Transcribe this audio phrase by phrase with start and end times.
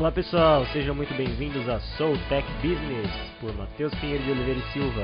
[0.00, 4.72] Olá pessoal, sejam muito bem-vindos a Soul Tech Business por Matheus Pinheiro de Oliveira e
[4.72, 5.02] Silva,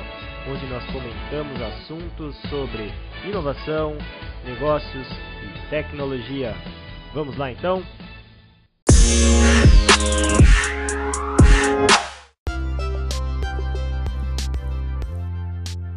[0.49, 2.91] onde nós comentamos assuntos sobre
[3.23, 3.99] inovação,
[4.43, 5.07] negócios
[5.43, 6.55] e tecnologia.
[7.13, 7.83] Vamos lá então?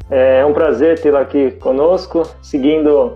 [0.10, 3.16] É um prazer tê-lo aqui conosco, seguindo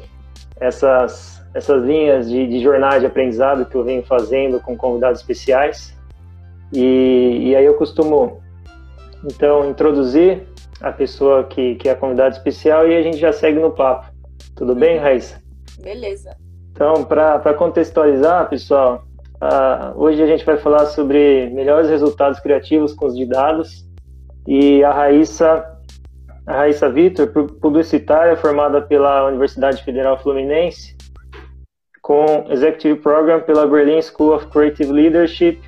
[0.61, 5.95] essas, essas linhas de, de jornada de aprendizado que eu venho fazendo com convidados especiais.
[6.71, 8.41] E, e aí eu costumo,
[9.23, 10.47] então, introduzir
[10.81, 14.11] a pessoa que, que é a convidada especial e a gente já segue no papo.
[14.55, 15.41] Tudo bem, Raíssa?
[15.81, 16.35] Beleza.
[16.71, 19.03] Então, para contextualizar, pessoal,
[19.35, 23.85] uh, hoje a gente vai falar sobre melhores resultados criativos com os de dados
[24.47, 25.69] e a Raíssa
[26.45, 30.93] a Raíssa Vitor, publicitária formada pela Universidade Federal Fluminense,
[32.03, 35.59] com Executive Program pela Berlin School of Creative Leadership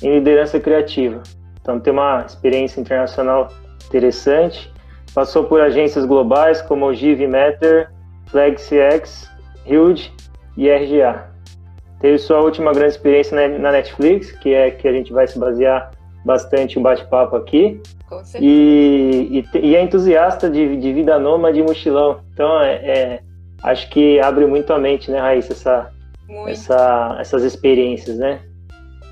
[0.00, 1.20] em Liderança Criativa.
[1.60, 3.48] Então tem uma experiência internacional
[3.88, 4.72] interessante.
[5.12, 7.90] Passou por agências globais como o GV Matter,
[8.26, 9.28] FlagCX,
[9.66, 10.12] Huge
[10.56, 11.28] e RGA.
[12.00, 15.90] Teve sua última grande experiência na Netflix, que é que a gente vai se basear
[16.24, 17.82] bastante um bate-papo aqui.
[18.08, 18.44] Com certeza.
[18.44, 22.20] E, e, e, é entusiasta de, de vida nômade e mochilão.
[22.32, 23.20] Então, é, é,
[23.62, 25.92] acho que abre muito a mente, né, Raíssa, essa,
[26.46, 28.40] essa, essas experiências, né?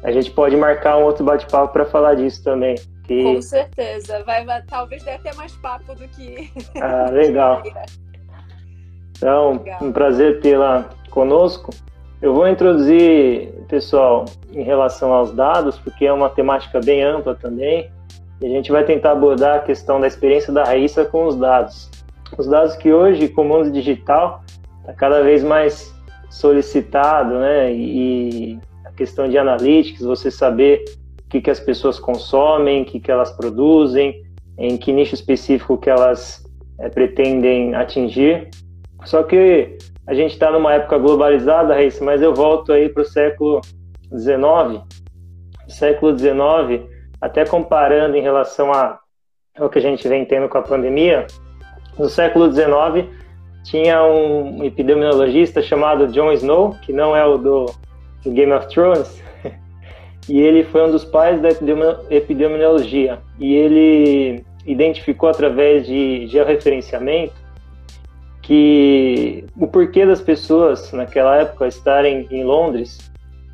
[0.02, 2.76] A gente pode marcar um outro bate-papo para falar disso também.
[3.04, 3.22] Que...
[3.22, 4.22] Com certeza.
[4.24, 6.52] Vai, talvez dê até mais papo do que.
[6.80, 7.62] Ah, legal.
[9.16, 9.78] então, legal.
[9.82, 11.70] um prazer tê-la conosco.
[12.20, 17.90] Eu vou introduzir, pessoal, em relação aos dados, porque é uma temática bem ampla também.
[18.40, 21.90] E a gente vai tentar abordar a questão da experiência da Raíssa com os dados.
[22.36, 24.42] Os dados que hoje, com o mundo digital,
[24.80, 25.94] está cada vez mais
[26.30, 27.72] solicitado, né?
[27.72, 30.84] E a questão de analytics, você saber
[31.24, 34.22] o que, que as pessoas consomem, o que, que elas produzem,
[34.56, 36.44] em que nicho específico que elas
[36.78, 38.48] é, pretendem atingir.
[39.04, 43.06] Só que a gente está numa época globalizada, Raíssa, mas eu volto aí para o
[43.06, 43.60] século
[44.10, 44.82] XIX.
[45.68, 46.88] Século XIX,
[47.20, 48.98] até comparando em relação a,
[49.58, 51.26] ao que a gente vem tendo com a pandemia,
[51.98, 53.08] no século XIX
[53.64, 57.66] tinha um epidemiologista chamado John Snow, que não é o do,
[58.24, 59.22] do Game of Thrones,
[60.28, 61.48] e ele foi um dos pais da
[62.10, 63.18] epidemiologia.
[63.38, 67.34] E ele identificou através de georreferenciamento
[68.40, 73.10] que o porquê das pessoas naquela época estarem em Londres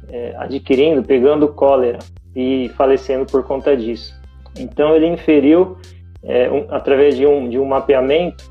[0.09, 1.99] é, adquirindo, pegando cólera
[2.37, 4.15] e falecendo por conta disso.
[4.57, 5.77] Então ele inferiu
[6.25, 8.51] é, um, através de um, de um mapeamento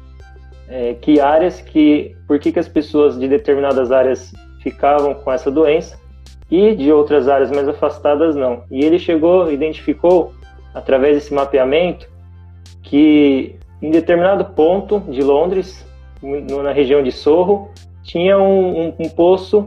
[0.70, 5.52] é, que áreas que por que, que as pessoas de determinadas áreas ficavam com essa
[5.52, 6.00] doença
[6.50, 8.64] e de outras áreas mais afastadas não.
[8.72, 10.34] E ele chegou, identificou
[10.74, 12.08] através desse mapeamento
[12.82, 15.86] que em determinado ponto de Londres
[16.64, 17.70] na região de Sorro,
[18.02, 19.66] tinha um, um, um poço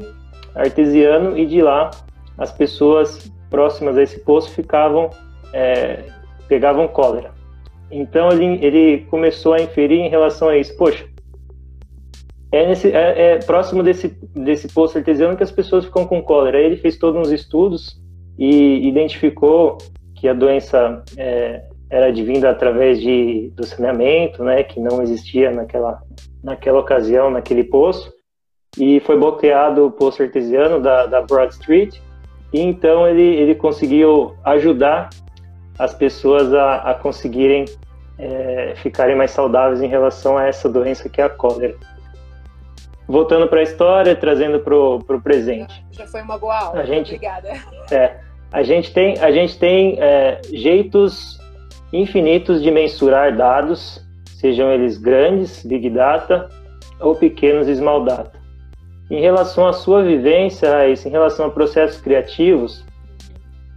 [0.55, 1.91] artesiano e de lá
[2.39, 5.11] as pessoas próximas a esse poço ficavam
[5.53, 6.05] é,
[6.49, 7.36] pegavam cólera.
[7.91, 10.77] Então ele, ele começou a inferir em relação a isso.
[10.77, 11.07] Poxa,
[12.53, 16.59] é, nesse, é, é, próximo desse, desse poço artesiano que as pessoas ficam com cólera.
[16.59, 18.01] Aí ele fez todos uns estudos
[18.39, 19.79] e identificou
[20.15, 26.03] que a doença é, era advinda através de, do saneamento, né, que não existia naquela,
[26.43, 28.13] naquela ocasião, naquele poço,
[28.79, 31.99] e foi bloqueado o poço artesiano da, da Broad Street,
[32.53, 35.11] e então ele, ele conseguiu ajudar
[35.79, 37.65] as pessoas a, a conseguirem
[38.19, 41.75] é, ficarem mais saudáveis em relação a essa doença que é a cólera.
[43.07, 45.85] Voltando para a história, trazendo para o presente.
[45.93, 47.53] Já foi uma boa aula, a gente, obrigada.
[47.91, 48.17] É,
[48.53, 51.39] a gente tem, a gente tem é, jeitos
[51.93, 54.05] infinitos de mensurar dados
[54.47, 56.49] sejam eles grandes, Big Data,
[57.01, 58.33] ou pequenos, Small Data.
[59.11, 62.85] Em relação à sua vivência, Raíssa, em relação a processos criativos,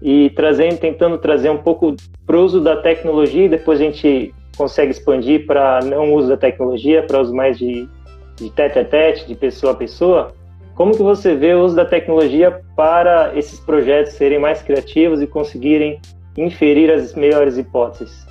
[0.02, 4.92] e trazendo, tentando trazer um pouco para uso da tecnologia, e depois a gente consegue
[4.92, 7.88] expandir para não uso da tecnologia, para os mais de,
[8.36, 10.34] de tete a tete, de pessoa a pessoa.
[10.76, 15.28] Como que você vê o uso da tecnologia para esses projetos serem mais criativos e
[15.28, 16.00] conseguirem
[16.38, 18.26] inferir as melhores hipóteses?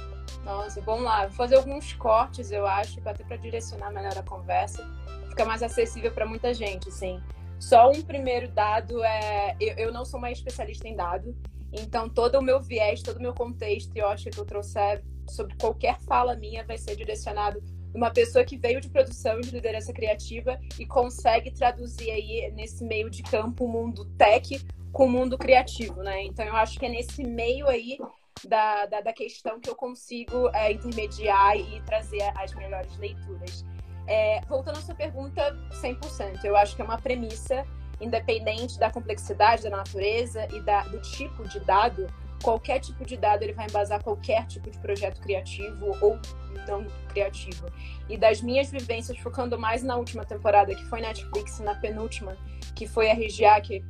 [0.45, 1.27] Nossa, vamos lá.
[1.27, 4.83] Vou fazer alguns cortes, eu acho, até para direcionar melhor a conversa.
[5.29, 7.21] Fica mais acessível para muita gente, assim.
[7.59, 9.55] Só um primeiro dado é.
[9.61, 11.35] Eu, eu não sou uma especialista em dado,
[11.73, 15.55] então todo o meu viés, todo o meu contexto, eu acho que eu trouxer sobre
[15.57, 17.63] qualquer fala minha vai ser direcionado
[17.95, 22.85] uma pessoa que veio de produção e de liderança criativa e consegue traduzir aí nesse
[22.85, 24.61] meio de campo o mundo tech
[24.93, 26.23] com o mundo criativo, né?
[26.25, 27.99] Então eu acho que é nesse meio aí
[28.47, 33.65] da, da, da questão que eu consigo é, intermediar e trazer as melhores leituras.
[34.07, 36.45] É, voltando à sua pergunta, 100%.
[36.45, 37.65] Eu acho que é uma premissa,
[38.01, 42.07] independente da complexidade da natureza e da, do tipo de dado,
[42.43, 46.19] qualquer tipo de dado ele vai embasar qualquer tipo de projeto criativo ou
[46.67, 47.67] não criativo.
[48.09, 52.37] E das minhas vivências, focando mais na última temporada, que foi Netflix, na penúltima,
[52.75, 53.85] que foi a RGA, que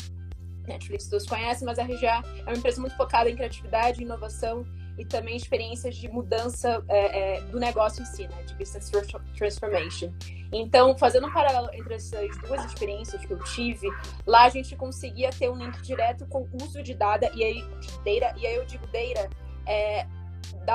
[0.67, 4.65] Netflix todos conhecem, mas a RGA é uma empresa muito focada em criatividade, inovação
[4.99, 8.91] e também experiências de mudança é, é, do negócio em si, né, de business
[9.37, 10.13] transformation.
[10.53, 13.89] Então, fazendo um paralelo entre essas duas experiências que eu tive,
[14.27, 17.63] lá a gente conseguia ter um link direto com o uso de data e aí
[17.81, 19.31] de data, e aí eu digo data
[19.67, 20.07] é,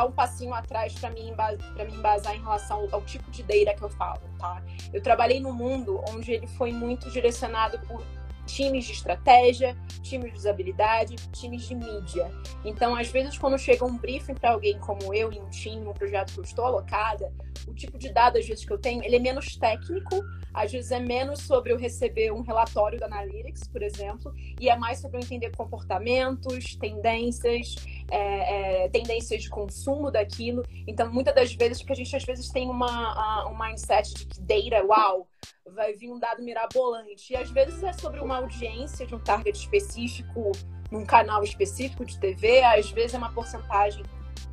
[0.06, 3.76] um passinho atrás para mim para me embasar em relação ao, ao, tipo de data
[3.76, 4.62] que eu falo, tá?
[4.92, 8.04] Eu trabalhei num mundo onde ele foi muito direcionado por
[8.46, 12.32] times de estratégia, times de usabilidade, times de mídia.
[12.64, 15.94] Então, às vezes, quando chega um briefing para alguém como eu, em um time, um
[15.94, 17.34] projeto que eu estou alocada,
[17.68, 20.24] o tipo de dado, às vezes, que eu tenho, ele é menos técnico,
[20.54, 24.76] às vezes é menos sobre eu receber um relatório da Analytics, por exemplo, e é
[24.78, 27.76] mais sobre eu entender comportamentos, tendências,
[28.12, 30.64] é, é, tendências de consumo daquilo.
[30.88, 34.42] Então, muitas das vezes, porque a gente às vezes tem uma, um mindset de que
[34.42, 35.28] data, uau,
[35.74, 37.34] vai vir um dado mirabolante.
[37.34, 40.52] E às vezes é sobre uma audiência de um target específico,
[40.92, 44.04] num canal específico de TV, às vezes é uma porcentagem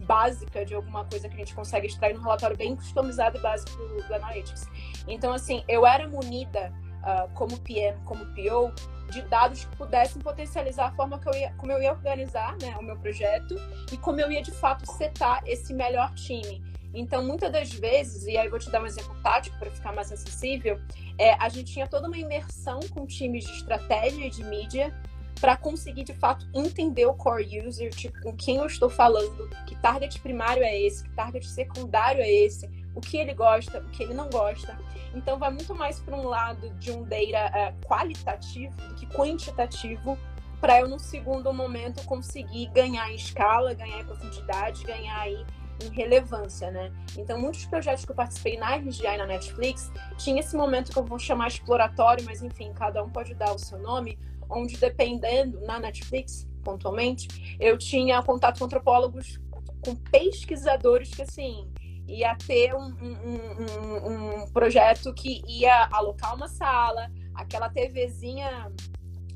[0.04, 3.76] básica de alguma coisa que a gente consegue extrair num relatório bem customizado e básico
[3.76, 4.66] do, do Analytics.
[5.06, 8.72] Então, assim, eu era munida uh, como PM, como PO,
[9.10, 12.76] de dados que pudessem potencializar a forma que eu ia, como eu ia organizar né,
[12.78, 13.54] o meu projeto
[13.92, 16.62] e como eu ia de fato setar esse melhor time.
[16.92, 20.10] Então, muitas das vezes, e aí vou te dar um exemplo tático para ficar mais
[20.10, 20.80] acessível,
[21.18, 24.94] é, a gente tinha toda uma imersão com times de estratégia e de mídia
[25.40, 29.74] para conseguir de fato entender o core user, tipo, com quem eu estou falando, que
[29.76, 34.02] target primário é esse, que target secundário é esse, o que ele gosta, o que
[34.02, 34.78] ele não gosta.
[35.14, 40.18] Então vai muito mais para um lado de um data uh, qualitativo do que quantitativo,
[40.60, 45.44] para eu no segundo momento conseguir ganhar em escala, ganhar em profundidade, ganhar aí
[45.84, 46.92] em relevância, né?
[47.16, 50.98] Então, muitos projetos que eu participei na RGI e na Netflix tinha esse momento que
[50.98, 54.18] eu vou chamar exploratório, mas enfim, cada um pode dar o seu nome,
[54.48, 59.40] onde dependendo, na Netflix, pontualmente, eu tinha contato com antropólogos,
[59.84, 61.70] com pesquisadores que, assim,
[62.06, 68.70] ia ter um, um, um, um projeto que ia alocar uma sala, aquela TVzinha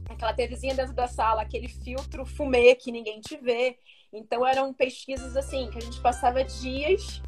[0.09, 3.79] aquela TVzinha dentro da sala, aquele filtro fumê que ninguém te vê.
[4.15, 7.21] Então eram pesquisas assim, que a gente passava dias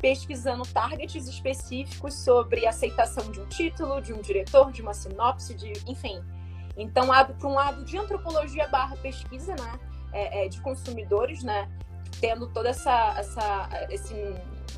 [0.00, 5.72] pesquisando targets específicos sobre aceitação de um título, de um diretor, de uma sinopse, de
[5.86, 6.20] enfim.
[6.76, 9.78] Então, para um lado de antropologia barra pesquisa, né?
[10.12, 11.70] É, é, de consumidores, né?
[12.20, 14.14] Tendo toda essa, essa, esse,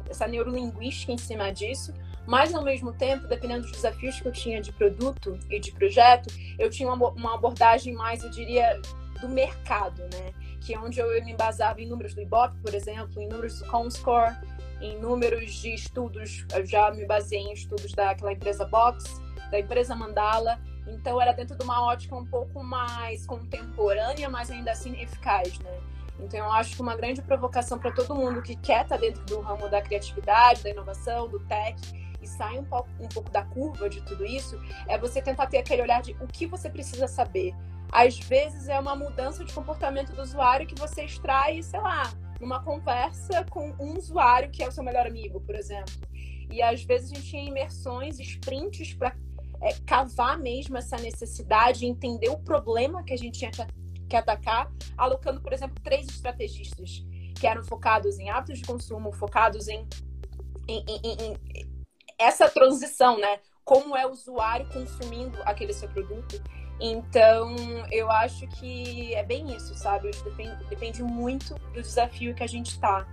[0.09, 1.95] essa neurolinguística em cima disso,
[2.27, 6.33] mas ao mesmo tempo, dependendo dos desafios que eu tinha de produto e de projeto,
[6.59, 8.81] eu tinha uma, uma abordagem mais, eu diria,
[9.21, 10.33] do mercado, né?
[10.61, 13.67] Que é onde eu me embasava em números do Ibope, por exemplo, em números do
[13.67, 14.37] Comscore,
[14.81, 19.05] em números de estudos, eu já me baseei em estudos daquela empresa Box,
[19.51, 24.73] da empresa Mandala, então era dentro de uma ótica um pouco mais contemporânea, mas ainda
[24.73, 25.81] assim eficaz, né?
[26.21, 29.25] Então eu acho que uma grande provocação para todo mundo que quer estar tá dentro
[29.25, 31.77] do ramo da criatividade, da inovação, do tech
[32.21, 35.59] e sai um pouco, um pouco da curva de tudo isso, é você tentar ter
[35.59, 37.55] aquele olhar de o que você precisa saber.
[37.91, 42.63] Às vezes é uma mudança de comportamento do usuário que você extrai, sei lá, numa
[42.63, 45.95] conversa com um usuário que é o seu melhor amigo, por exemplo.
[46.51, 49.17] E às vezes a gente tinha imersões, sprints para
[49.63, 53.51] é, cavar mesmo essa necessidade, entender o problema que a gente tinha
[54.09, 57.05] que atacar, alocando, por exemplo, três estrategistas
[57.39, 59.87] que eram focados em hábitos de consumo, focados em,
[60.69, 61.75] em, em, em
[62.19, 63.41] essa transição, né?
[63.65, 66.41] Como é o usuário consumindo aquele seu produto.
[66.81, 67.55] Então,
[67.91, 70.11] eu acho que é bem isso, sabe?
[70.25, 73.07] Depende, depende muito do desafio que a gente está.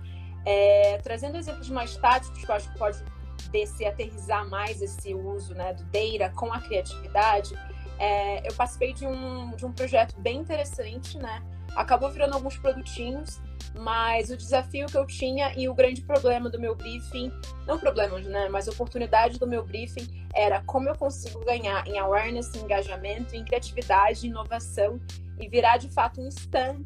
[0.44, 3.02] É, trazendo exemplos mais táticos, que eu acho que pode
[3.50, 7.54] descer, aterrizar mais esse uso né, do data com a criatividade,
[7.98, 11.42] é, eu participei de um, de um projeto bem interessante, né?
[11.76, 13.40] Acabou virando alguns produtinhos,
[13.74, 17.32] mas o desafio que eu tinha e o grande problema do meu briefing,
[17.66, 22.54] não problema, né, mas oportunidade do meu briefing era como eu consigo ganhar em awareness,
[22.54, 25.00] em engajamento, em criatividade, inovação
[25.38, 26.84] e virar de fato um stand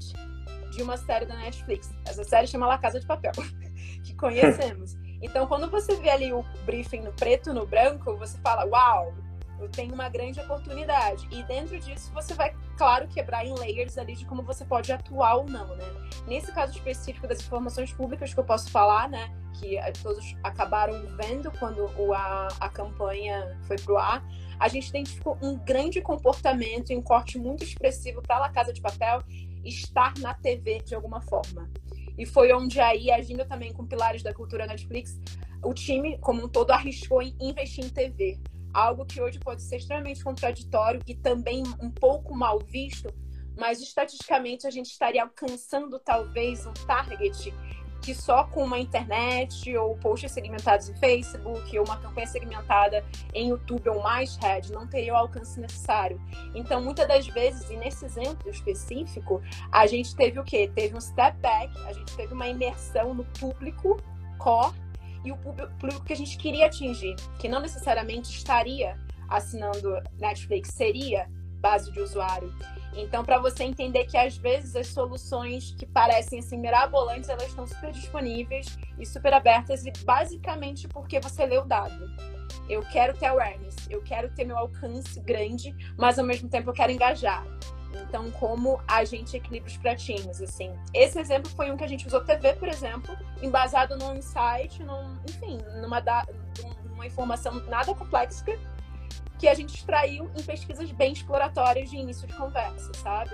[0.71, 1.91] de uma série da Netflix.
[2.07, 3.33] Essa série chama La Casa de Papel,
[4.05, 4.97] que conhecemos.
[5.23, 9.15] Então, quando você vê ali o briefing no preto no branco, você fala, uau,
[9.59, 11.27] eu tenho uma grande oportunidade.
[11.31, 15.37] E dentro disso você vai, claro, quebrar em layers ali de como você pode atuar
[15.37, 15.85] ou não, né?
[16.27, 19.35] Nesse caso específico das informações públicas que eu posso falar, né?
[19.55, 24.23] Que todos acabaram vendo quando a, a campanha foi pro ar,
[24.59, 28.81] a gente identificou um grande comportamento e um corte muito expressivo para a Casa de
[28.81, 29.23] Papel
[29.65, 31.71] estar na TV de alguma forma.
[32.19, 35.21] E foi onde aí, agindo também com pilares da cultura Netflix,
[35.63, 38.39] o time como um todo arriscou em investir em TV
[38.77, 43.09] algo que hoje pode ser extremamente contraditório e também um pouco mal visto,
[43.57, 47.55] mas estatisticamente a gente estaria alcançando talvez um target
[48.03, 53.03] que só com uma internet ou posts segmentados em Facebook ou uma campanha segmentada
[53.33, 56.21] em YouTube ou mais rede não teria o alcance necessário.
[56.55, 59.43] Então, muitas das vezes, e nesse exemplo específico,
[59.73, 60.71] a gente teve o quê?
[60.73, 63.97] Teve um step back, a gente teve uma imersão no público
[64.39, 64.75] core
[65.27, 68.97] e o público que a gente queria atingir, que não necessariamente estaria
[69.29, 71.29] assinando Netflix, seria
[71.61, 72.55] base de usuário.
[72.95, 77.67] Então, para você entender que às vezes as soluções que parecem assim mirabolantes, elas estão
[77.67, 82.09] super disponíveis e super abertas e basicamente porque você lê o dado.
[82.69, 86.75] Eu quero ter awareness, eu quero ter meu alcance grande, mas ao mesmo tempo eu
[86.75, 87.45] quero engajar.
[88.03, 90.73] Então, como a gente equilibra os pratinhos, assim.
[90.93, 95.17] Esse exemplo foi um que a gente usou TV, por exemplo, embasado num insight, num,
[95.29, 96.27] enfim, numa, da,
[97.07, 98.45] informação nada complexa
[99.39, 103.31] que a gente extraiu em pesquisas bem exploratórias de início de conversa, sabe?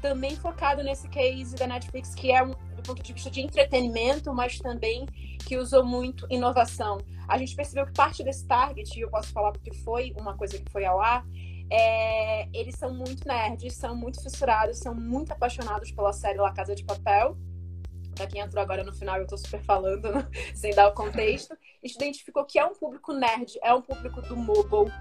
[0.00, 4.32] Também focado nesse case da Netflix, que é um, do ponto de vista de entretenimento,
[4.34, 5.06] mas também
[5.46, 6.98] que usou muito inovação.
[7.28, 10.58] A gente percebeu que parte desse target, e eu posso falar porque foi uma coisa
[10.58, 11.24] que foi ao ar,
[11.70, 16.74] é, eles são muito nerds, são muito fissurados, são muito apaixonados pela série La Casa
[16.74, 17.36] de Papel.
[18.14, 20.28] Pra quem entrou agora no final, eu tô super falando, né?
[20.54, 21.52] sem dar o contexto.
[21.52, 24.92] A gente identificou que é um público nerd, é um público do mobile,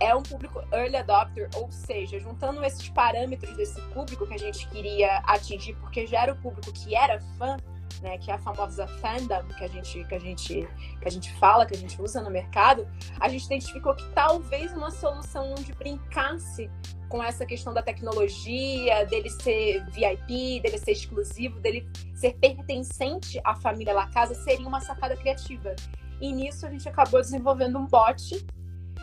[0.00, 4.68] é um público early adopter, ou seja, juntando esses parâmetros desse público que a gente
[4.68, 7.56] queria atingir, porque já era o público que era fã,
[8.02, 10.68] né, que é a famosa fandom que a gente que a gente
[11.00, 12.86] que a gente fala, que a gente usa no mercado,
[13.20, 16.70] a gente identificou que talvez uma solução onde brincasse
[17.08, 23.54] com essa questão da tecnologia, dele ser VIP, dele ser exclusivo, dele ser pertencente à
[23.54, 25.74] família La Casa, seria uma sacada criativa.
[26.20, 28.44] E nisso a gente acabou desenvolvendo um bot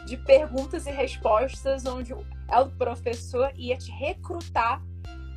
[0.05, 2.25] de perguntas e respostas onde o
[2.77, 4.81] professor ia te recrutar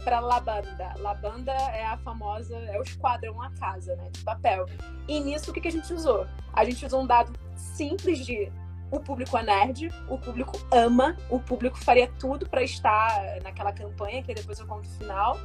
[0.04, 0.94] para Labanda.
[0.98, 4.66] Labanda é a famosa, é o esquadrão a casa, né, de papel.
[5.08, 6.26] E nisso o que, que a gente usou?
[6.52, 8.50] A gente usou um dado simples de
[8.90, 14.22] o público é nerd, o público ama, o público faria tudo para estar naquela campanha,
[14.22, 15.38] que depois eu conto o final.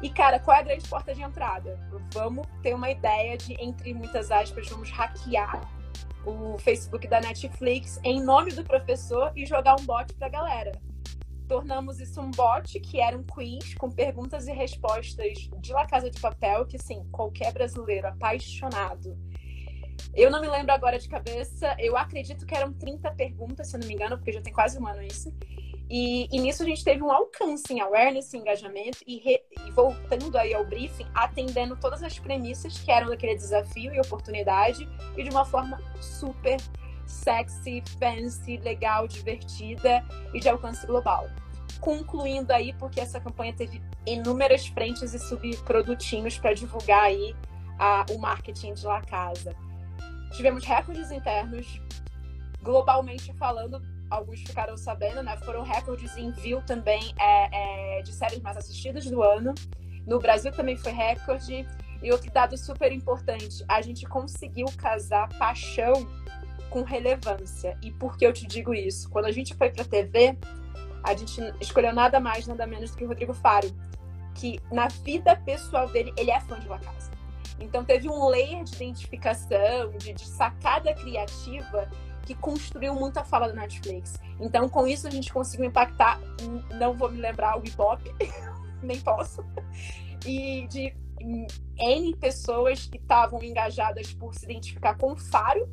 [0.00, 1.76] E, cara, qual é a grande porta de entrada?
[2.12, 5.60] Vamos ter uma ideia de, entre muitas aspas, vamos hackear
[6.24, 10.72] o Facebook da Netflix em nome do professor e jogar um bot pra galera
[11.48, 16.10] tornamos isso um bot, que era um quiz com perguntas e respostas de La Casa
[16.10, 19.16] de Papel, que, assim, qualquer brasileiro apaixonado.
[20.14, 23.86] Eu não me lembro agora de cabeça, eu acredito que eram 30 perguntas, se não
[23.86, 25.32] me engano, porque já tem quase um ano isso.
[25.90, 30.36] E, e nisso a gente teve um alcance em awareness, engajamento, e, re, e voltando
[30.36, 34.86] aí ao briefing, atendendo todas as premissas que eram daquele desafio e oportunidade,
[35.16, 36.58] e de uma forma super
[37.08, 41.28] sexy, fancy, legal, divertida e de alcance global.
[41.80, 47.34] Concluindo aí, porque essa campanha teve inúmeras frentes e subprodutinhos para divulgar aí
[47.78, 49.56] a, o marketing de La Casa.
[50.32, 51.80] Tivemos recordes internos,
[52.62, 55.36] globalmente falando, alguns ficaram sabendo, né?
[55.38, 59.54] Foram recordes em view também é, é, de séries mais assistidas do ano.
[60.06, 61.66] No Brasil também foi recorde.
[62.00, 66.06] E outro dado super importante, a gente conseguiu casar paixão
[66.70, 67.76] com relevância.
[67.82, 69.08] E por que eu te digo isso?
[69.10, 70.36] Quando a gente foi para TV,
[71.02, 73.70] a gente escolheu nada mais, nada menos do que o Rodrigo Faro,
[74.34, 77.10] que na vida pessoal dele, ele é fã de La Casa.
[77.60, 81.88] Então teve um layer de identificação, de, de sacada criativa
[82.22, 84.18] que construiu muita fala da Netflix.
[84.38, 86.20] Então com isso a gente conseguiu impactar,
[86.78, 88.00] não vou me lembrar o hip hop,
[88.82, 89.44] nem posso,
[90.24, 90.94] e de
[91.78, 95.68] N pessoas que estavam engajadas por se identificar com o Faro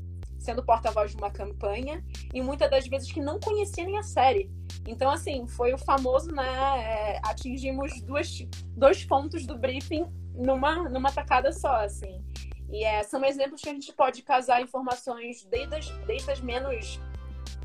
[0.46, 4.50] sendo porta-voz de uma campanha e muitas das vezes que não conhecia nem a série.
[4.88, 6.46] Então, assim, foi o famoso, né?
[6.80, 8.48] É, atingimos duas,
[8.78, 12.24] dois pontos do briefing numa, numa tacada só, assim.
[12.70, 17.00] E é, são exemplos que a gente pode casar informações desde as, desde as menos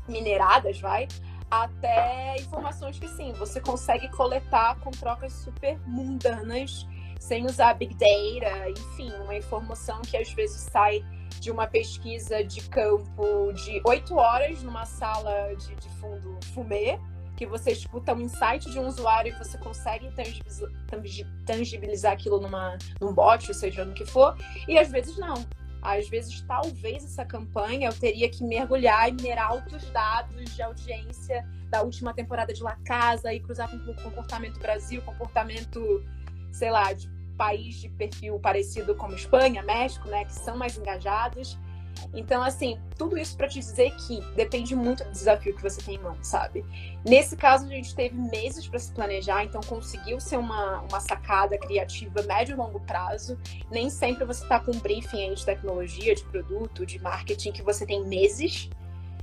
[0.07, 1.07] mineradas, vai,
[1.49, 6.87] até informações que sim, você consegue coletar com trocas super mundanas,
[7.19, 11.03] sem usar big data, enfim, uma informação que às vezes sai
[11.39, 16.99] de uma pesquisa de campo de oito horas numa sala de, de fundo fumê,
[17.35, 20.11] que você escuta um insight de um usuário e você consegue
[21.45, 25.45] tangibilizar aquilo numa, num bot, ou seja, no que for, e às vezes não.
[25.81, 31.43] Às vezes, talvez essa campanha eu teria que mergulhar e minerar altos dados de audiência
[31.71, 36.05] da última temporada de La Casa e cruzar com o comportamento Brasil, comportamento,
[36.51, 41.57] sei lá, de país de perfil parecido como Espanha, México, né, que são mais engajados.
[42.13, 45.95] Então, assim, tudo isso para te dizer que depende muito do desafio que você tem
[45.95, 46.65] em mão, sabe?
[47.05, 51.57] Nesse caso, a gente teve meses para se planejar, então conseguiu ser uma, uma sacada
[51.57, 53.37] criativa médio e longo prazo.
[53.69, 57.85] Nem sempre você está com um briefing de tecnologia, de produto, de marketing que você
[57.85, 58.69] tem meses.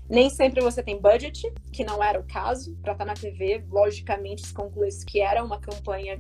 [0.08, 3.62] Nem sempre você tem budget, que não era o caso, para estar tá na TV.
[3.70, 6.18] Logicamente, se concluísse que era uma campanha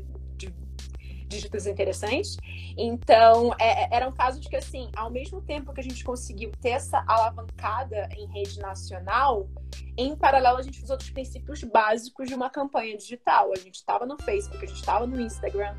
[1.28, 2.36] dígitos interessantes.
[2.76, 6.02] Então, é, é, era um caso de que, assim, ao mesmo tempo que a gente
[6.02, 9.48] conseguiu ter essa alavancada em rede nacional,
[9.96, 13.52] em paralelo a gente usou os princípios básicos de uma campanha digital.
[13.52, 15.76] A gente estava no Facebook, a gente estava no Instagram.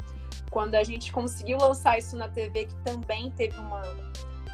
[0.51, 3.81] Quando a gente conseguiu lançar isso na TV, que também teve uma.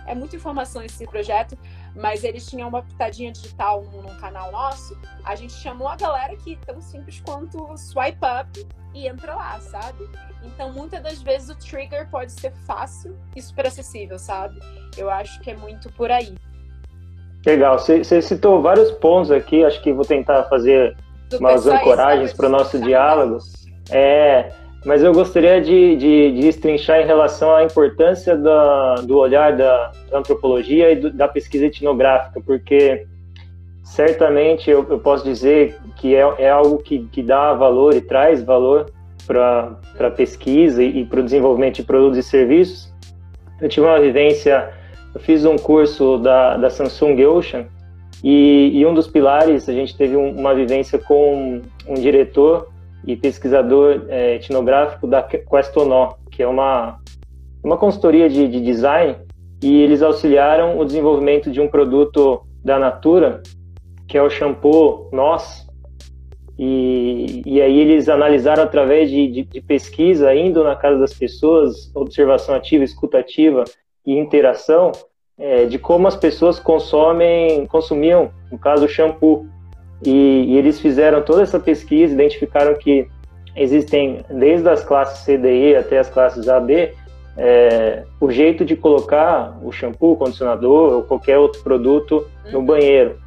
[0.07, 1.57] É muita informação esse projeto,
[1.95, 4.97] mas eles tinham uma pitadinha digital num, canal nosso.
[5.23, 10.07] A gente chamou a galera que tão simples quanto swipe up e entra lá, sabe?
[10.43, 14.59] Então, muitas das vezes o trigger pode ser fácil e super acessível, sabe?
[14.97, 16.35] Eu acho que é muito por aí.
[17.45, 20.97] Legal, você, citou vários pontos aqui, acho que vou tentar fazer
[21.29, 23.37] Do umas ancoragens para o nosso diálogo.
[23.91, 24.51] É,
[24.85, 29.91] mas eu gostaria de, de, de estrinchar em relação à importância da, do olhar da,
[30.11, 33.07] da antropologia e do, da pesquisa etnográfica, porque
[33.83, 38.43] certamente eu, eu posso dizer que é, é algo que, que dá valor e traz
[38.43, 38.91] valor
[39.25, 42.93] para a pesquisa e, e para o desenvolvimento de produtos e serviços.
[43.59, 44.69] Eu tive uma vivência,
[45.15, 47.65] eu fiz um curso da, da Samsung Ocean
[48.23, 52.74] e, e um dos pilares, a gente teve um, uma vivência com um diretor
[53.07, 56.99] e pesquisador é, etnográfico da Questonó, que é uma,
[57.63, 59.15] uma consultoria de, de design,
[59.63, 63.41] e eles auxiliaram o desenvolvimento de um produto da Natura,
[64.07, 65.65] que é o shampoo Nós,
[66.57, 71.91] e, e aí eles analisaram através de, de, de, pesquisa, indo na casa das pessoas,
[71.93, 73.65] observação ativa, escutativa
[74.05, 74.91] e interação,
[75.37, 79.45] é, de como as pessoas consomem, consumiam, no caso, o shampoo.
[80.03, 83.07] E, e, eles fizeram toda essa pesquisa, identificaram que
[83.55, 86.93] existem, desde as classes C, D, E até as classes A, B,
[87.37, 92.65] é, o jeito de colocar o shampoo, o condicionador ou qualquer outro produto no uhum.
[92.65, 93.17] banheiro.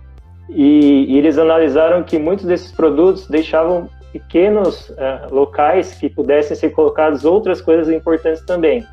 [0.48, 6.70] E, e, eles analisaram que muitos desses produtos deixavam pequenos é, locais que pudessem ser
[6.70, 8.84] colocadas outras coisas importantes também.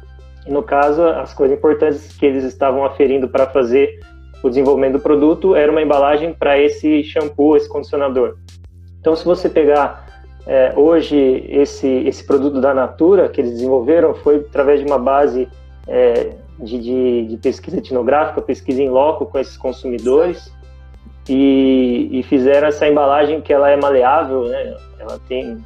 [0.45, 3.99] E no caso, as coisas importantes que eles estavam aferindo para fazer
[4.45, 8.37] o desenvolvimento do produto era uma embalagem para esse shampoo, esse condicionador.
[8.99, 10.05] Então, se você pegar
[10.45, 15.47] é, hoje esse, esse produto da Natura que eles desenvolveram foi através de uma base
[15.87, 20.53] é, de, de, de, pesquisa etnográfica, pesquisa em loco com esses consumidores
[21.27, 24.77] e, e, fizeram essa embalagem que ela é maleável, né?
[24.99, 25.57] Ela tem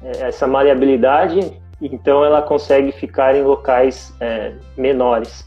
[0.00, 5.44] é, essa maleabilidade, então ela consegue ficar em locais é, menores.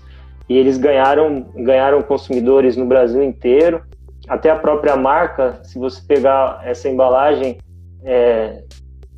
[0.47, 3.84] E eles ganharam ganharam consumidores no Brasil inteiro.
[4.27, 7.58] Até a própria marca, se você pegar essa embalagem,
[8.03, 8.63] é,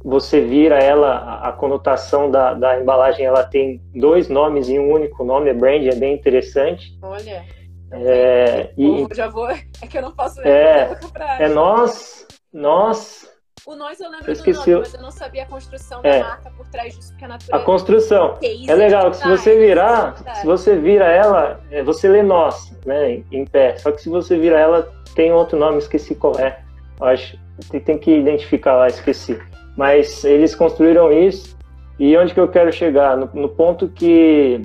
[0.04, 5.24] você vira ela, a conotação da, da embalagem, ela tem dois nomes em um único
[5.24, 6.98] nome, é brand, é bem interessante.
[7.02, 7.44] Olha.
[7.92, 9.48] É, e, já vou.
[9.82, 10.42] É que eu não posso.
[10.42, 10.98] É,
[11.40, 12.26] é nós.
[12.52, 13.30] Nós.
[13.68, 16.26] O nós eu lembro eu do nome, mas eu não sabia a construção é, da
[16.26, 17.62] marca por trás disso, porque a natureza.
[17.62, 18.38] A construção.
[18.42, 23.22] É legal, que se você virar, se você vira ela, é, você lê nós, né,
[23.30, 23.76] em pé.
[23.76, 26.60] Só que se você vira ela, tem outro nome, esqueci qual é.
[26.98, 27.38] Eu acho
[27.84, 29.38] tem que identificar lá, esqueci.
[29.76, 31.58] Mas eles construíram isso,
[32.00, 33.18] e onde que eu quero chegar?
[33.18, 34.62] No, no ponto que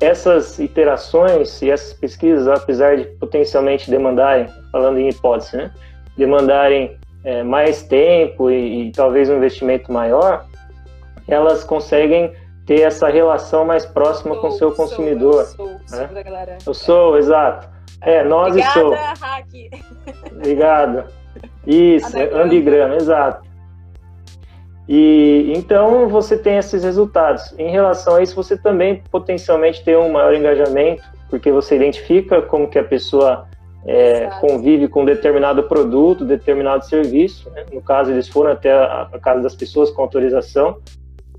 [0.00, 5.70] essas iterações e essas pesquisas, apesar de potencialmente demandarem, falando em hipótese, né,
[6.16, 10.46] demandarem é, mais tempo e, e, talvez um investimento maior,
[11.28, 12.32] elas conseguem
[12.66, 15.44] ter essa relação mais próxima sou, com o seu consumidor.
[15.44, 16.22] Sou, eu sou, né?
[16.22, 16.58] galera.
[16.66, 17.68] Eu sou, exato.
[18.02, 18.94] É, nós Obrigada, e sou.
[18.94, 20.32] Hack.
[20.32, 21.04] Obrigado.
[21.66, 23.50] Isso, Andigrama, exato.
[24.88, 27.54] E então você tem esses resultados.
[27.58, 32.68] Em relação a isso, você também potencialmente tem um maior engajamento, porque você identifica como
[32.68, 33.46] que a pessoa
[33.86, 37.50] é, convive com determinado produto, determinado serviço.
[37.50, 37.64] Né?
[37.72, 40.78] No caso, eles foram até a, a, casa das pessoas com autorização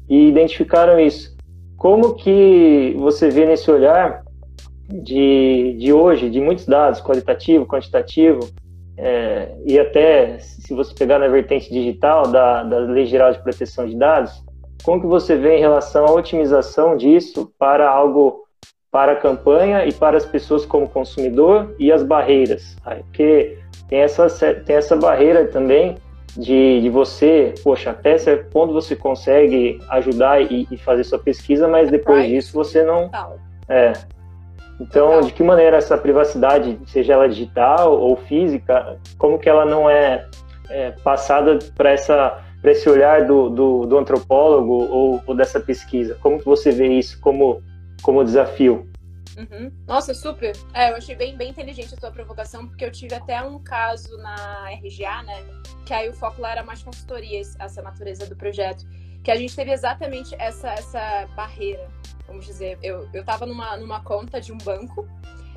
[0.09, 1.35] e identificaram isso.
[1.77, 4.23] Como que você vê nesse olhar
[4.87, 8.39] de, de hoje, de muitos dados, qualitativo, quantitativo,
[8.97, 13.87] é, e até se você pegar na vertente digital da, da Lei Geral de Proteção
[13.87, 14.43] de Dados,
[14.83, 18.43] como que você vê em relação à otimização disso para algo
[18.91, 22.75] para a campanha e para as pessoas como consumidor e as barreiras?
[22.83, 25.97] Porque tem essa, tem essa barreira também
[26.37, 31.67] de, de você, poxa, até certo ponto você consegue ajudar e, e fazer sua pesquisa,
[31.67, 32.35] mas depois right.
[32.35, 33.09] disso você não.
[33.67, 33.93] É.
[34.79, 39.89] Então, de que maneira essa privacidade, seja ela digital ou física, como que ela não
[39.89, 40.25] é,
[40.69, 46.15] é passada para essa para esse olhar do, do, do antropólogo ou, ou, dessa pesquisa?
[46.21, 47.63] Como que você vê isso como,
[48.01, 48.89] como desafio?
[49.37, 49.71] Uhum.
[49.87, 50.55] Nossa, super.
[50.73, 54.17] É, eu achei bem, bem inteligente a tua provocação, porque eu tive até um caso
[54.17, 55.43] na RGA, né?
[55.85, 58.85] Que aí o foco lá era mais consultoria, essa natureza do projeto.
[59.23, 61.87] Que a gente teve exatamente essa, essa barreira,
[62.27, 62.77] vamos dizer.
[62.83, 65.07] Eu, eu tava numa, numa conta de um banco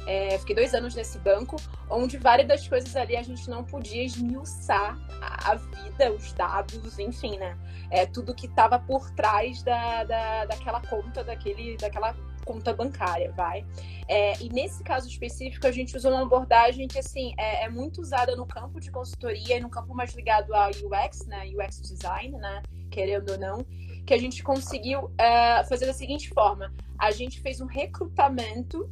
[0.06, 1.56] é, fiquei dois anos nesse banco,
[1.88, 6.98] onde várias das coisas ali a gente não podia esmiuçar a, a vida, os dados,
[6.98, 7.56] enfim, né?
[7.90, 13.64] É, tudo que estava por trás da, da, daquela conta, daquele, daquela conta bancária, vai.
[14.08, 18.00] É, e nesse caso específico, a gente usou uma abordagem que, assim, é, é, muito
[18.00, 21.46] usada no campo de consultoria e no campo mais ligado ao UX, né?
[21.46, 22.62] UX design, né?
[22.90, 23.64] Querendo ou não,
[24.06, 28.88] que a gente conseguiu é, fazer da seguinte forma: a gente fez um recrutamento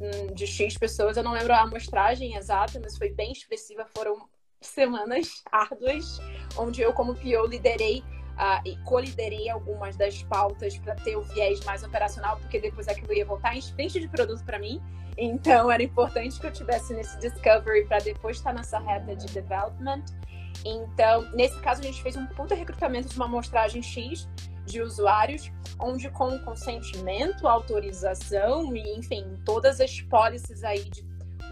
[0.00, 1.18] Hum, de X pessoas.
[1.18, 3.84] Eu não lembro a amostragem exata, mas foi bem expressiva.
[3.94, 4.16] Foram
[4.58, 6.18] semanas árduas,
[6.56, 8.02] onde eu, como PO, liderei
[8.40, 13.12] uh, e co-liderei algumas das pautas para ter o viés mais operacional, porque depois aquilo
[13.12, 14.80] ia voltar em frente de produto para mim.
[15.18, 20.04] Então, era importante que eu tivesse nesse discovery para depois estar nessa reta de development.
[20.64, 24.28] Então, nesse caso, a gente fez um puta recrutamento de uma amostragem X
[24.64, 31.04] de usuários, onde com consentimento, autorização e, enfim, todas as policies aí de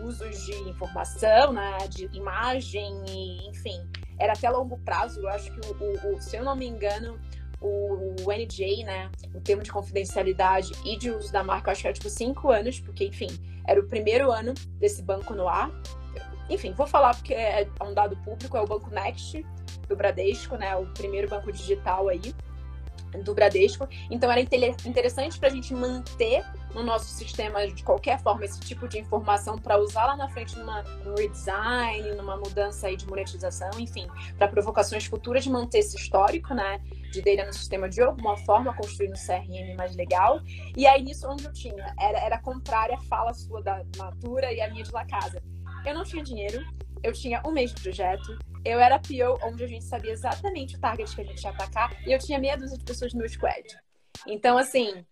[0.02, 3.80] usos de informação, né, de imagem e, enfim,
[4.18, 5.20] era até longo prazo.
[5.20, 7.18] Eu acho que, o, o, se eu não me engano,
[7.60, 11.82] o, o NJ, né, o termo de confidencialidade e de uso da marca, eu acho
[11.82, 13.28] que era tipo cinco anos, porque, enfim,
[13.66, 15.70] era o primeiro ano desse banco no ar.
[16.48, 19.44] Enfim, vou falar porque é um dado público, é o Banco Next
[19.86, 22.34] do Bradesco, né, o primeiro banco digital aí
[23.24, 23.88] do Bradesco.
[24.10, 26.44] Então era interessante para a gente manter
[26.74, 30.58] no nosso sistema de qualquer forma esse tipo de informação para usar lá na frente
[30.58, 35.96] numa, num redesign, numa mudança aí de monetização, enfim, para provocações futuras de manter esse
[35.96, 40.40] histórico, né, de data no sistema de alguma forma, construindo um CRM mais legal.
[40.76, 44.60] E aí nisso onde eu tinha era era contrária a fala sua da Natura e
[44.60, 45.42] a minha de La Casa.
[45.86, 46.62] Eu não tinha dinheiro,
[47.02, 50.80] eu tinha um mês de projeto, eu era PO, onde a gente sabia exatamente o
[50.80, 53.28] target que a gente ia atacar, e eu tinha meia dúzia de pessoas no meu
[53.28, 53.64] squad.
[54.26, 55.04] Então, assim,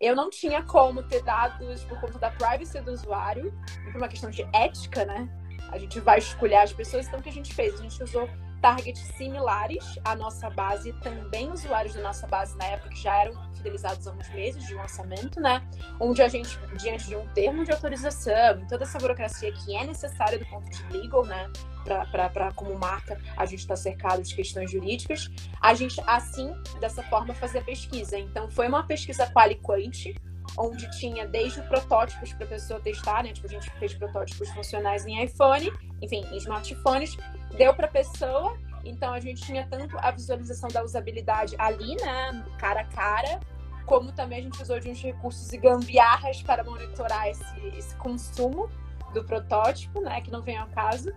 [0.00, 3.52] eu não tinha como ter dados por conta da privacy do usuário,
[3.84, 5.28] por uma questão de ética, né?
[5.70, 7.74] A gente vai escolher as pessoas, então o que a gente fez?
[7.74, 8.28] A gente usou
[8.60, 13.49] targets similares à nossa base, também usuários da nossa base na época que já eram
[13.60, 15.62] fidelizados há uns meses de lançamento, né?
[16.00, 20.38] Onde a gente, diante de um termo de autorização, toda essa burocracia que é necessária
[20.38, 21.50] do ponto de legal, né?
[21.84, 25.28] Para como marca a gente está cercado de questões jurídicas,
[25.60, 28.18] a gente assim, dessa forma, fazia pesquisa.
[28.18, 30.14] Então foi uma pesquisa quali-quant,
[30.58, 33.32] onde tinha desde protótipos para a pessoa testar, né?
[33.32, 37.16] Tipo, a gente fez protótipos funcionais em iPhone, enfim, em smartphones,
[37.56, 38.58] deu para a pessoa.
[38.84, 43.40] Então a gente tinha tanto a visualização da usabilidade ali, né, cara a cara,
[43.86, 48.70] como também a gente usou de uns recursos e gambiarras para monitorar esse, esse consumo
[49.12, 51.12] do protótipo, né, que não vem ao caso.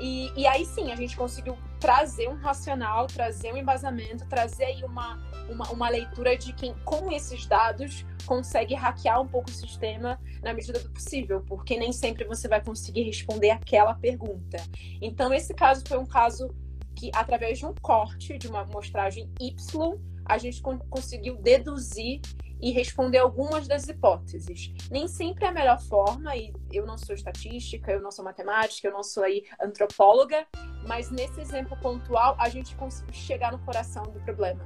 [0.00, 4.82] E, e aí sim, a gente conseguiu trazer um racional, trazer um embasamento, trazer aí
[4.82, 10.18] uma, uma, uma, leitura de quem, com esses dados, consegue hackear um pouco o sistema
[10.42, 14.56] na medida do possível, porque nem sempre você vai conseguir responder aquela pergunta.
[15.00, 16.48] Então, esse caso foi um caso
[16.94, 22.20] que, através de um corte, de uma amostragem Y, a gente conseguiu deduzir
[22.60, 24.72] e responder algumas das hipóteses.
[24.90, 28.88] Nem sempre é a melhor forma, e eu não sou estatística, eu não sou matemática,
[28.88, 30.46] eu não sou aí antropóloga,
[30.86, 34.64] mas nesse exemplo pontual a gente conseguiu chegar no coração do problema.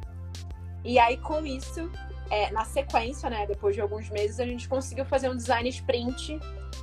[0.85, 1.91] E aí, com isso,
[2.31, 6.39] é, na sequência, né, depois de alguns meses, a gente conseguiu fazer um design sprint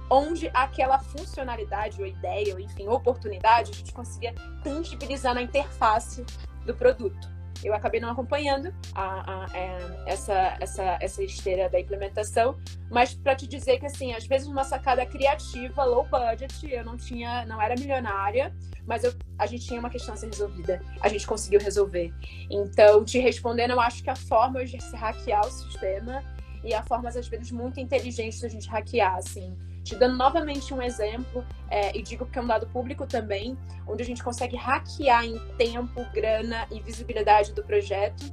[0.10, 6.26] onde aquela funcionalidade ou ideia, ou enfim, oportunidade, a gente conseguia tangibilizar na interface
[6.66, 11.80] do produto eu acabei não acompanhando a, a, a, é, essa, essa, essa esteira da
[11.80, 12.58] implementação,
[12.92, 16.96] mas para te dizer que assim, às vezes uma sacada criativa, low budget, eu não
[16.96, 18.54] tinha, não era milionária,
[18.86, 22.14] mas eu, a gente tinha uma questão a ser resolvida, a gente conseguiu resolver.
[22.52, 26.24] Então, te respondendo, eu acho que a forma de se hackear o sistema
[26.64, 29.56] e há formas, às vezes, muito inteligentes da gente hackear, assim.
[29.86, 33.56] Te dando novamente um exemplo, é, e digo que é um dado público também,
[33.88, 38.26] onde a gente consegue hackear em tempo, grana e visibilidade do projeto.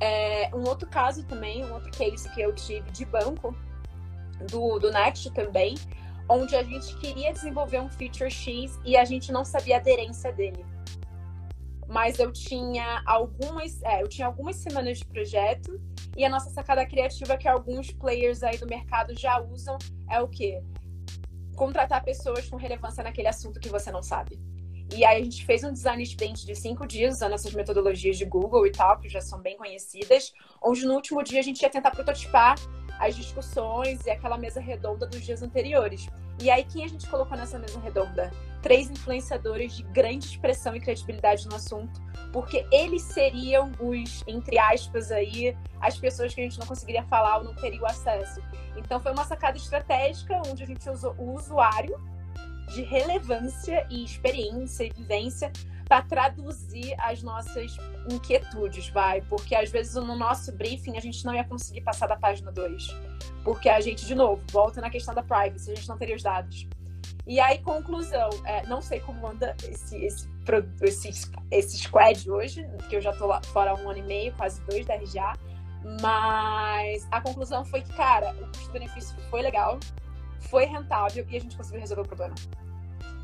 [0.00, 3.52] É, um outro caso também, um outro case que eu tive de banco,
[4.48, 5.74] do, do Next também,
[6.28, 10.32] onde a gente queria desenvolver um feature X e a gente não sabia a aderência
[10.32, 10.64] dele.
[11.88, 15.80] Mas eu tinha algumas, é, eu tinha algumas semanas de projeto
[16.16, 19.76] e a nossa sacada criativa que alguns players aí do mercado já usam
[20.08, 20.62] é o quê?
[21.56, 24.38] Contratar pessoas com relevância naquele assunto que você não sabe.
[24.94, 28.26] E aí a gente fez um design sprint de cinco dias usando essas metodologias de
[28.26, 31.70] Google e tal, que já são bem conhecidas, onde no último dia a gente ia
[31.70, 32.56] tentar prototipar
[32.98, 36.06] as discussões e aquela mesa redonda dos dias anteriores.
[36.40, 38.30] E aí, quem a gente colocou nessa mesa redonda?
[38.62, 42.00] Três influenciadores de grande expressão e credibilidade no assunto,
[42.32, 47.38] porque eles seriam os, entre aspas, aí, as pessoas que a gente não conseguiria falar
[47.38, 48.40] ou não teria o acesso.
[48.76, 51.96] Então, foi uma sacada estratégica onde a gente usou o usuário
[52.72, 55.52] de relevância e experiência e vivência
[55.92, 57.76] para traduzir as nossas
[58.10, 59.20] inquietudes, vai.
[59.20, 62.96] Porque às vezes no nosso briefing a gente não ia conseguir passar da página 2.
[63.44, 66.22] Porque a gente, de novo, volta na questão da privacy, a gente não teria os
[66.22, 66.66] dados.
[67.26, 70.30] E aí, conclusão, é, não sei como anda esse, esse,
[70.80, 74.32] esse, esse squad hoje, que eu já tô lá fora há um ano e meio,
[74.32, 75.34] quase dois da RGA,
[76.00, 79.78] mas a conclusão foi que, cara, o custo-benefício foi legal,
[80.40, 82.34] foi rentável e a gente conseguiu resolver o problema.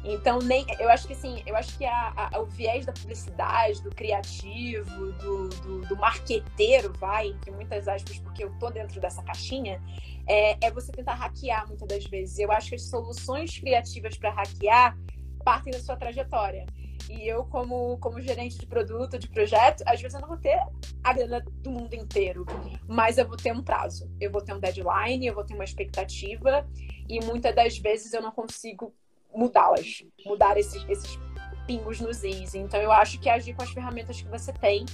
[0.04, 3.82] Então, nem, eu acho que assim, eu acho que a, a, o viés da publicidade,
[3.82, 9.22] do criativo, do, do, do marqueteiro, vai, que muitas aspas, porque eu tô dentro dessa
[9.22, 9.82] caixinha,
[10.26, 12.38] é, é você tentar hackear muitas das vezes.
[12.38, 14.96] Eu acho que as soluções criativas para hackear
[15.44, 16.64] partem da sua trajetória.
[17.08, 20.60] E eu, como, como gerente de produto, de projeto, às vezes eu não vou ter
[21.02, 22.44] a grana do mundo inteiro,
[22.86, 25.64] mas eu vou ter um prazo, eu vou ter um deadline, eu vou ter uma
[25.64, 26.68] expectativa,
[27.08, 28.94] e muitas das vezes eu não consigo
[29.38, 31.18] mudá-las, mudar esses, esses
[31.66, 32.54] pingos nos is.
[32.54, 34.84] Então eu acho que agir com as ferramentas que você tem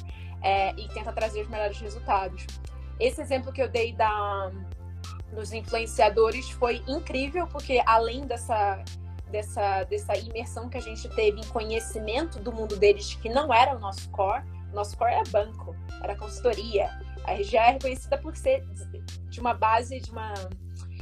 [0.43, 2.47] é, e tenta trazer os melhores resultados.
[3.01, 4.53] Esse exemplo que eu dei da,
[5.33, 8.85] dos influenciadores foi incrível, porque além dessa,
[9.31, 13.75] dessa, dessa imersão que a gente teve em conhecimento do mundo deles, que não era
[13.75, 16.91] o nosso core, nosso core era banco, era consultoria.
[17.25, 18.63] A RGA é reconhecida por ser
[19.31, 20.35] de uma base, de, uma,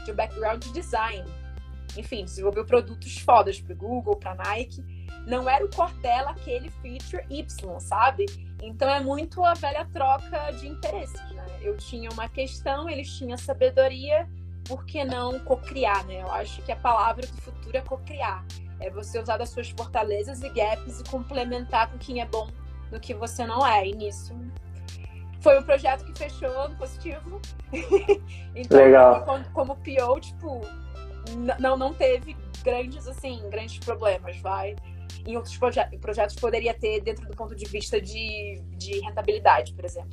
[0.04, 1.41] de um background de design
[1.96, 4.82] enfim, desenvolveu produtos fodas para Google, para Nike.
[5.26, 8.26] Não era o core dela aquele feature Y, sabe?
[8.62, 11.44] Então é muito a velha troca de interesses, né?
[11.60, 14.28] Eu tinha uma questão, eles tinham sabedoria,
[14.64, 16.22] por que não cocriar, né?
[16.22, 18.44] Eu acho que a palavra do futuro é cocriar.
[18.80, 22.48] É você usar das suas fortalezas e gaps e complementar com quem é bom
[22.90, 23.86] no que você não é.
[23.86, 24.34] E nisso
[25.42, 27.40] foi um projeto que fechou no positivo.
[28.54, 29.24] então, Legal.
[29.24, 30.60] Como, como PO, tipo,
[31.58, 34.74] não, não teve grandes, assim, grandes problemas, vai.
[35.26, 39.84] Em outros proje projetos poderia ter dentro do ponto de vista de, de rentabilidade, por
[39.84, 40.10] exemplo.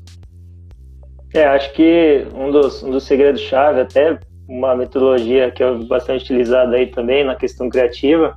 [1.33, 6.75] É, acho que um dos, um dos segredos-chave, até uma metodologia que é bastante utilizada
[6.75, 8.33] aí também na questão criativa,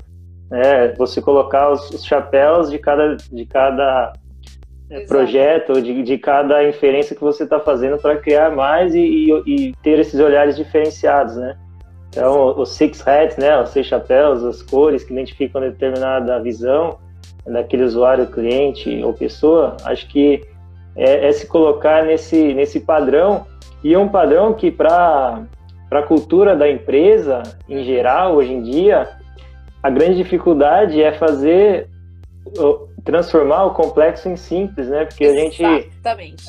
[0.53, 4.13] é você colocar os, os chapéus de cada, de cada
[4.91, 9.43] é, projeto, de, de cada inferência que você está fazendo para criar mais e, e,
[9.47, 11.57] e, ter esses olhares diferenciados, né?
[12.13, 16.99] Então, os six hats, né, os seis chapéus, as cores que identificam determinada visão
[17.47, 20.43] daquele usuário, cliente ou pessoa, acho que
[20.95, 23.47] é, é se colocar nesse, nesse padrão,
[23.83, 25.43] e é um padrão que para
[25.91, 29.09] a cultura da empresa, em geral, hoje em dia,
[29.83, 31.89] a grande dificuldade é fazer
[33.05, 35.07] transformar o complexo em simples, né?
[35.07, 35.65] Porque a gente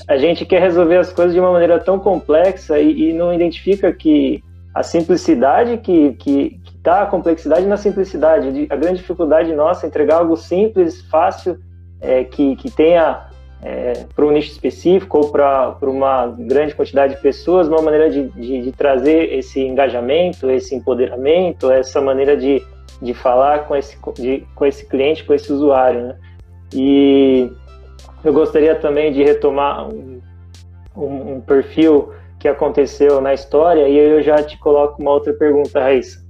[0.07, 3.91] a gente quer resolver as coisas de uma maneira tão complexa e, e não identifica
[3.91, 4.43] que
[4.73, 8.67] a simplicidade que que está a complexidade na simplicidade.
[8.69, 11.57] A grande dificuldade nossa é entregar algo simples, fácil,
[12.01, 13.27] é, que, que tenha
[13.61, 18.27] é, para um nicho específico ou para uma grande quantidade de pessoas, uma maneira de,
[18.27, 22.61] de, de, trazer esse engajamento, esse empoderamento, essa maneira de,
[23.01, 26.07] de falar com esse, de, com esse cliente, com esse usuário.
[26.07, 26.15] Né?
[26.73, 27.49] E
[28.25, 30.19] eu gostaria também de retomar um,
[30.97, 32.11] um, um perfil
[32.43, 36.21] que aconteceu na história e eu já te coloco uma outra pergunta, Raíssa.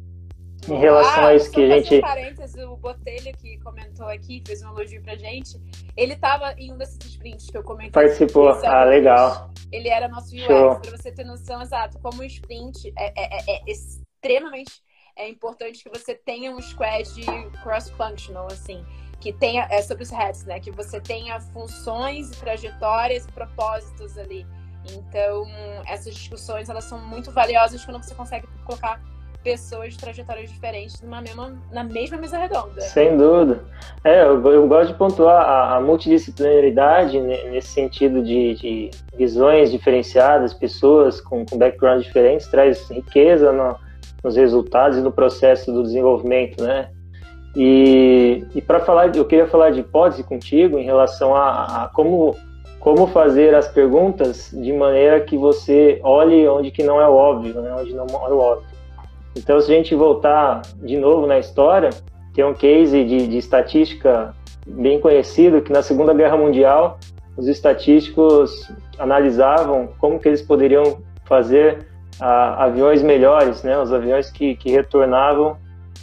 [0.69, 1.95] Em relação ah, a isso que a gente.
[1.95, 5.59] Um parênteses, o Botelho que comentou aqui, fez um elogio pra gente.
[5.97, 7.89] Ele estava em um desses sprints que eu comentei.
[7.89, 8.49] Participou.
[8.49, 9.49] Ah, legal.
[9.71, 11.97] Ele era nosso UX, para você ter noção exato.
[11.99, 14.83] Como o sprint é, é, é, é extremamente
[15.15, 17.09] é importante que você tenha um squad
[17.63, 18.85] cross-functional, assim,
[19.19, 20.59] que tenha, é sobre os hats, né?
[20.59, 24.45] Que você tenha funções, trajetórias e propósitos ali
[24.91, 25.45] Então,
[25.87, 28.99] essas discussões, elas são muito valiosas quando você consegue colocar
[29.43, 32.81] pessoas de trajetórias diferentes numa mesma, na mesma mesa redonda.
[32.81, 33.61] Sem dúvida.
[34.03, 40.53] É, eu, eu gosto de pontuar a, a multidisciplinaridade nesse sentido de, de, visões diferenciadas,
[40.53, 43.75] pessoas com, com backgrounds diferentes, traz riqueza no,
[44.23, 46.89] nos resultados e no processo do desenvolvimento, né?
[47.55, 52.35] E, e para falar, eu queria falar de hipótese contigo em relação a, a como
[52.83, 57.73] como fazer as perguntas de maneira que você olhe onde que não é óbvio, né?
[57.79, 58.67] onde não é óbvio.
[59.37, 61.91] Então, se a gente voltar de novo na história,
[62.35, 64.35] tem um case de, de estatística
[64.67, 66.99] bem conhecido que na Segunda Guerra Mundial
[67.37, 68.69] os estatísticos
[68.99, 71.87] analisavam como que eles poderiam fazer
[72.19, 73.79] ah, aviões melhores, né?
[73.79, 75.55] Os aviões que, que retornavam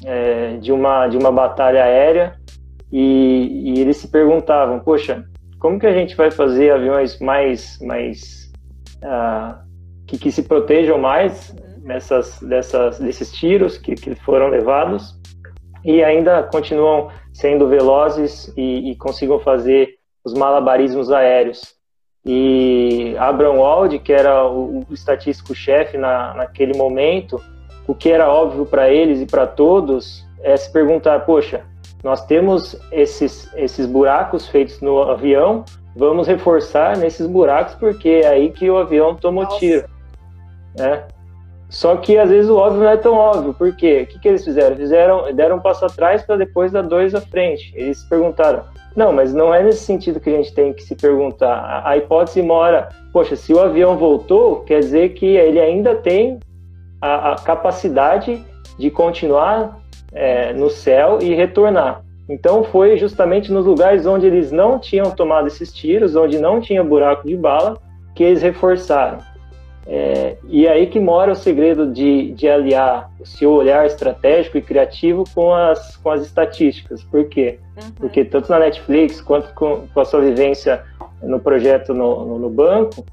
[0.03, 2.37] é, de uma de uma batalha aérea
[2.91, 5.25] e, e, eles se perguntavam, poxa,
[5.61, 8.51] como que a gente vai fazer aviões mais mais
[9.05, 9.63] ah,
[10.07, 15.15] que, que se protejam mais nessas, dessas, desses tiros que, que foram levados
[15.85, 19.95] e ainda continuam sendo velozes e, e consigam fazer
[20.25, 21.75] os malabarismos aéreos.
[22.25, 27.43] E Abraham Wald, que era o, o estatístico-chefe na, naquele momento,
[27.87, 31.65] o que era óbvio para eles e para todos é se perguntar: poxa,
[32.03, 38.51] nós temos esses, esses buracos feitos no avião, vamos reforçar nesses buracos porque é aí
[38.51, 39.59] que o avião tomou Nossa.
[39.59, 39.89] tiro.
[40.77, 41.05] Né?
[41.69, 43.55] Só que às vezes o óbvio não é tão óbvio.
[43.55, 44.03] Por quê?
[44.03, 44.77] O que, que eles fizeram?
[44.77, 47.73] Fizeram, deram um passo atrás para depois dar dois à frente.
[47.77, 48.65] Eles se perguntaram:
[48.97, 51.55] não, mas não é nesse sentido que a gente tem que se perguntar.
[51.55, 56.41] A, a hipótese mora, poxa, se o avião voltou, quer dizer que ele ainda tem
[57.01, 58.45] a, a capacidade
[58.77, 59.80] de continuar
[60.13, 62.03] é, no céu e retornar.
[62.29, 66.85] Então foi justamente nos lugares onde eles não tinham tomado esses tiros, onde não tinha
[66.85, 67.79] buraco de bala,
[68.15, 69.19] que eles reforçaram.
[69.87, 74.63] É, e aí que mora o segredo de, de aliar o seu olhar estratégico e
[74.63, 77.03] criativo com as, com as estatísticas.
[77.03, 77.59] Por quê?
[77.77, 77.91] Uhum.
[77.97, 80.85] Porque tanto na Netflix quanto com, com a sua vivência
[81.21, 83.05] no projeto no, no, no banco,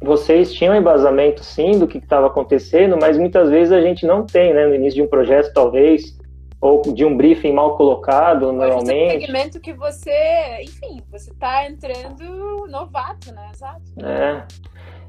[0.00, 4.54] vocês tinham embasamento sim do que estava acontecendo, mas muitas vezes a gente não tem,
[4.54, 4.66] né?
[4.66, 6.16] No início de um projeto, talvez,
[6.60, 9.14] ou de um briefing mal colocado, normalmente.
[9.14, 13.50] É um segmento que você, enfim, você está entrando novato, né?
[13.52, 13.82] Exato.
[14.02, 14.44] É.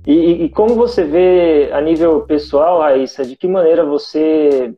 [0.06, 4.74] E, e, como você vê a nível pessoal, Raíssa, de que maneira você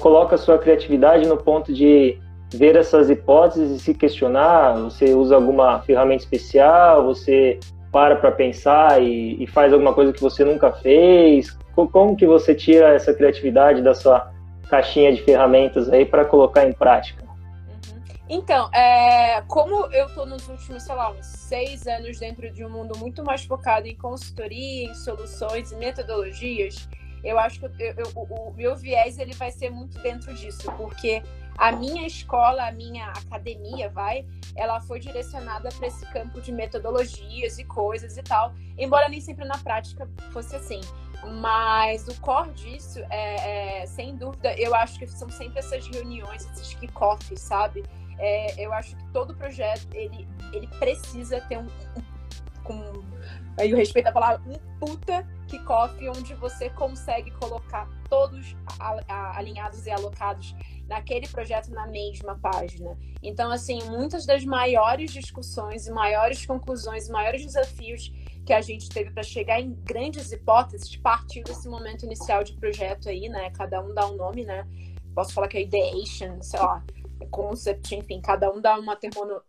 [0.00, 2.18] coloca a sua criatividade no ponto de
[2.54, 4.80] ver essas hipóteses e se questionar?
[4.80, 7.04] Você usa alguma ferramenta especial?
[7.04, 7.58] Você
[7.92, 11.56] para para pensar e, e, faz alguma coisa que você nunca fez?
[11.74, 14.32] Como que você tira essa criatividade da sua
[14.74, 17.22] caixinha de ferramentas aí para colocar em prática?
[18.28, 22.70] Então, é, como eu estou nos últimos, sei lá, uns seis anos dentro de um
[22.70, 26.88] mundo muito mais focado em consultoria, em soluções e metodologias,
[27.22, 30.72] eu acho que eu, eu, o, o meu viés ele vai ser muito dentro disso,
[30.72, 31.22] porque
[31.56, 37.58] a minha escola, a minha academia, vai, ela foi direcionada para esse campo de metodologias
[37.58, 40.80] e coisas e tal, embora nem sempre na prática fosse assim.
[41.26, 46.44] Mas o core disso é, é sem dúvida, eu acho que são sempre essas reuniões,
[46.50, 47.82] esses kickoffs, sabe?
[48.18, 51.66] é, eu acho que todo projeto ele, ele precisa ter um,
[52.62, 53.04] com
[53.58, 58.56] aí eu respeito a palavra um puta kickoff onde você consegue colocar todos
[59.34, 60.54] alinhados e alocados
[60.86, 62.96] naquele projeto na mesma página.
[63.22, 68.12] Então, assim, muitas das maiores discussões e maiores conclusões, maiores desafios
[68.44, 73.08] que a gente teve para chegar em grandes hipóteses partiu desse momento inicial de projeto
[73.08, 73.50] aí, né?
[73.50, 74.66] Cada um dá um nome, né?
[75.14, 76.84] Posso falar que é ideation, sei lá,
[77.30, 78.96] concept, enfim, cada um dá uma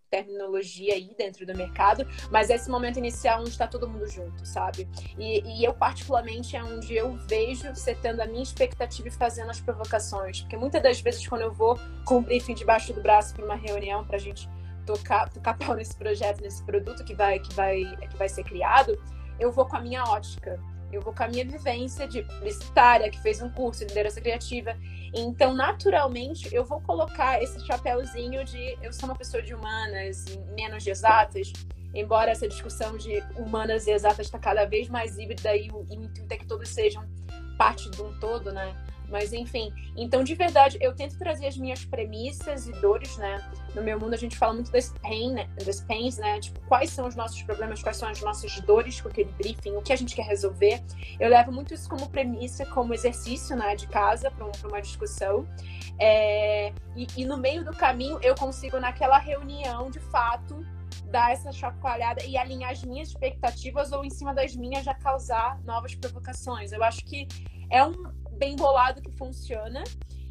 [0.10, 4.88] terminologia aí dentro do mercado, mas esse momento inicial onde está todo mundo junto, sabe?
[5.18, 9.60] E, e, eu, particularmente, é onde eu vejo setando a minha expectativa e fazendo as
[9.60, 13.46] provocações, porque muitas das vezes, quando eu vou com o briefing debaixo do braço para
[13.46, 14.50] uma reunião para a gente
[14.86, 18.98] tocar, tocar pau nesse projeto, nesse produto que vai, que, vai, que vai ser criado,
[19.39, 20.60] eu vou com a minha ótica
[20.95, 24.76] eu vou com a minha vivência de publicitária, que fez um curso de liderança criativa.
[25.14, 30.84] Então, naturalmente, eu vou colocar esse chapéuzinho de eu sou uma pessoa de humanas, menos
[30.84, 31.51] de exatas,
[31.93, 36.34] embora essa discussão de humanas e exatas está cada vez mais híbrida e o intuito
[36.34, 37.05] é que todos sejam
[37.57, 38.76] parte de um todo, né?
[39.10, 43.43] Mas enfim, então de verdade eu tento trazer as minhas premissas e dores, né?
[43.74, 45.49] No meu mundo a gente fala muito das pain, né?
[45.88, 46.39] pains, né?
[46.39, 49.82] Tipo, quais são os nossos problemas, quais são as nossas dores com aquele briefing, o
[49.82, 50.82] que a gente quer resolver.
[51.20, 55.47] Eu levo muito isso como premissa, como exercício, né, de casa para um, uma discussão.
[55.99, 60.66] É, e, e no meio do caminho eu consigo naquela reunião, de fato,
[61.06, 65.60] dar essa chacoalhada e alinhar as minhas expectativas ou em cima das minhas já causar
[65.64, 66.72] novas provocações.
[66.72, 67.28] Eu acho que
[67.70, 67.93] é um
[68.36, 69.84] bem bolado que funciona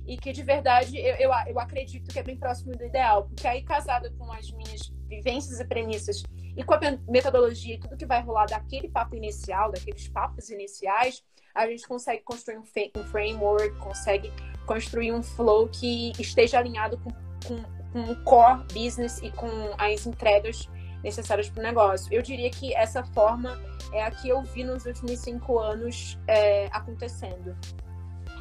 [0.07, 3.47] e que de verdade eu, eu, eu acredito que é bem próximo do ideal, porque
[3.47, 6.23] aí casado com as minhas vivências e premissas
[6.57, 11.23] e com a metodologia e tudo que vai rolar daquele papo inicial, daqueles papos iniciais,
[11.55, 14.33] a gente consegue construir um, um framework, consegue
[14.67, 17.11] construir um flow que esteja alinhado com,
[17.47, 19.49] com, com o core business e com
[19.79, 20.69] as entregas
[21.03, 22.13] necessárias para o negócio.
[22.13, 23.61] Eu diria que essa forma
[23.93, 27.57] é a que eu vi nos últimos cinco anos é, acontecendo.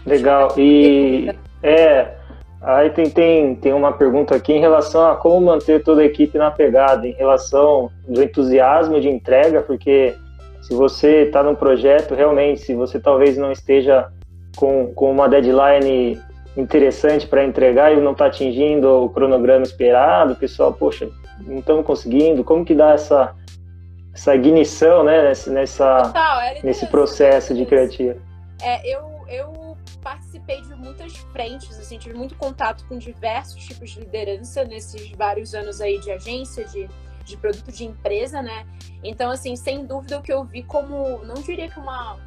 [0.05, 0.53] Legal.
[0.57, 1.29] E
[1.61, 2.07] é,
[2.61, 6.37] aí tem, tem, tem uma pergunta aqui em relação a como manter toda a equipe
[6.37, 10.15] na pegada, em relação do entusiasmo de entrega, porque
[10.61, 14.09] se você está num projeto, realmente, se você talvez não esteja
[14.55, 16.21] com, com uma deadline
[16.55, 21.09] interessante para entregar e não está atingindo o cronograma esperado, pessoal, poxa,
[21.45, 23.33] não estamos conseguindo, como que dá essa,
[24.13, 28.19] essa ignição, né, nessa, nessa Total, é nesse processo de criativo?
[28.61, 29.62] É, eu, eu
[30.83, 35.99] muitas frentes, assim, tive muito contato com diversos tipos de liderança nesses vários anos aí
[35.99, 36.87] de agência, de,
[37.23, 38.67] de produto de empresa, né?
[39.03, 42.19] Então, assim, sem dúvida o que eu vi como, não diria que uma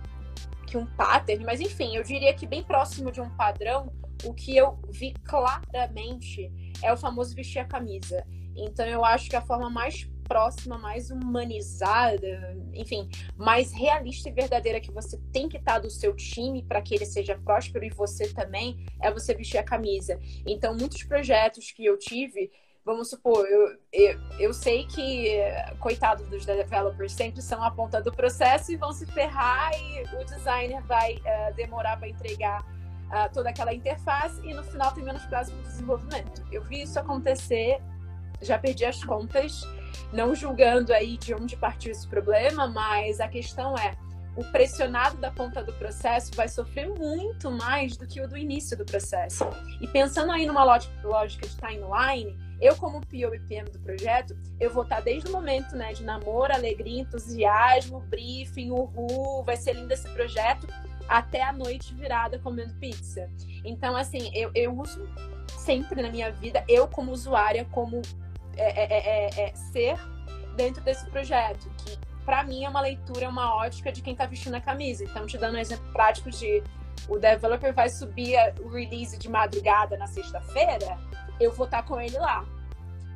[0.66, 3.92] que um pattern, mas enfim, eu diria que bem próximo de um padrão,
[4.24, 6.50] o que eu vi claramente
[6.82, 8.26] é o famoso vestir a camisa.
[8.56, 14.80] Então eu acho que a forma mais próxima, mais humanizada, enfim, mais realista e verdadeira
[14.80, 18.32] que você tem que estar do seu time para que ele seja próspero e você
[18.32, 20.18] também, é você vestir a camisa.
[20.46, 22.50] Então, muitos projetos que eu tive,
[22.84, 25.38] vamos supor, eu, eu, eu sei que,
[25.80, 30.24] coitados dos developers, sempre são a ponta do processo e vão se ferrar e o
[30.24, 35.24] designer vai uh, demorar para entregar uh, toda aquela interface e no final tem menos
[35.24, 36.46] prazo para o desenvolvimento.
[36.52, 37.80] Eu vi isso acontecer,
[38.40, 39.62] já perdi as contas,
[40.12, 43.96] não julgando aí de onde partiu esse problema, mas a questão é
[44.36, 48.76] o pressionado da ponta do processo vai sofrer muito mais do que o do início
[48.76, 49.44] do processo.
[49.80, 54.70] E pensando aí numa lógica de timeline, eu como PO e PM do projeto, eu
[54.70, 59.92] vou estar desde o momento né, de namoro, alegria, entusiasmo, briefing, uhul, vai ser lindo
[59.92, 60.66] esse projeto,
[61.08, 63.30] até a noite virada comendo pizza.
[63.64, 65.08] Então, assim, eu, eu uso
[65.56, 68.02] sempre na minha vida, eu como usuária, como
[68.56, 69.98] é, é, é, é, é ser
[70.56, 74.54] dentro desse projeto, que para mim é uma leitura, uma ótica de quem está vestindo
[74.54, 75.04] a camisa.
[75.04, 76.62] Então, te dando um exemplo prático de
[77.08, 80.98] o developer vai subir o release de madrugada na sexta-feira,
[81.38, 82.44] eu vou estar tá com ele lá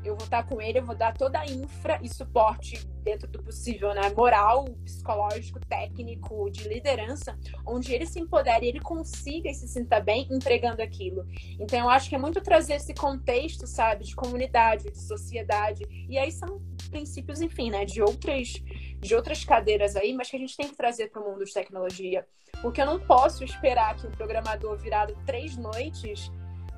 [0.05, 3.43] eu vou estar com ele, eu vou dar toda a infra e suporte dentro do
[3.43, 4.11] possível, né?
[4.17, 10.27] Moral, psicológico, técnico, de liderança, onde ele se empodere, ele consiga e se sinta bem
[10.31, 11.27] entregando aquilo.
[11.59, 15.85] Então, eu acho que é muito trazer esse contexto, sabe, de comunidade, de sociedade.
[16.09, 18.55] E aí são princípios, enfim, né, de outras,
[18.99, 21.53] de outras cadeiras aí, mas que a gente tem que trazer para o mundo de
[21.53, 22.27] tecnologia.
[22.63, 26.31] Porque eu não posso esperar que um programador virado três noites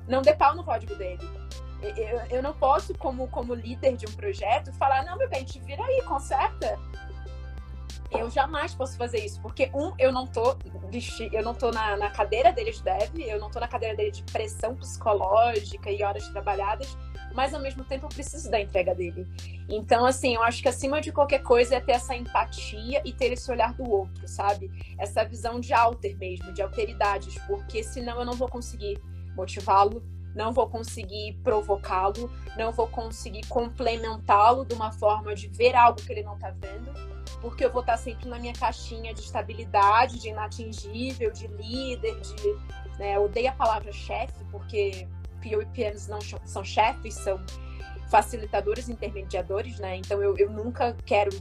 [0.07, 1.23] não dê pau no código dele
[1.87, 5.59] eu, eu não posso, como, como líder de um projeto, falar, não, meu bem, te
[5.59, 6.79] vira aí, conserta.
[8.11, 10.55] Eu jamais posso fazer isso, porque um, eu não tô
[11.31, 14.11] eu não tô na, na cadeira dele de dev, eu não tô na cadeira dele
[14.11, 16.95] de pressão psicológica e horas trabalhadas,
[17.33, 19.27] mas ao mesmo tempo eu preciso da entrega dele.
[19.67, 23.33] Então, assim, eu acho que acima de qualquer coisa é ter essa empatia e ter
[23.33, 24.69] esse olhar do outro, sabe?
[24.99, 29.01] Essa visão de alter mesmo, de alteridades, porque senão eu não vou conseguir
[29.35, 30.03] motivá-lo,
[30.35, 36.11] não vou conseguir provocá-lo, não vou conseguir complementá-lo de uma forma de ver algo que
[36.11, 36.91] ele não está vendo,
[37.41, 42.19] porque eu vou estar tá sempre na minha caixinha de estabilidade, de inatingível, de líder,
[42.19, 42.73] de.
[42.97, 45.07] Né, eu odeio a palavra chefe, porque
[45.41, 47.43] PO e PMs não são chefes, são
[48.09, 49.97] facilitadores, intermediadores, né?
[49.97, 51.31] Então eu, eu nunca quero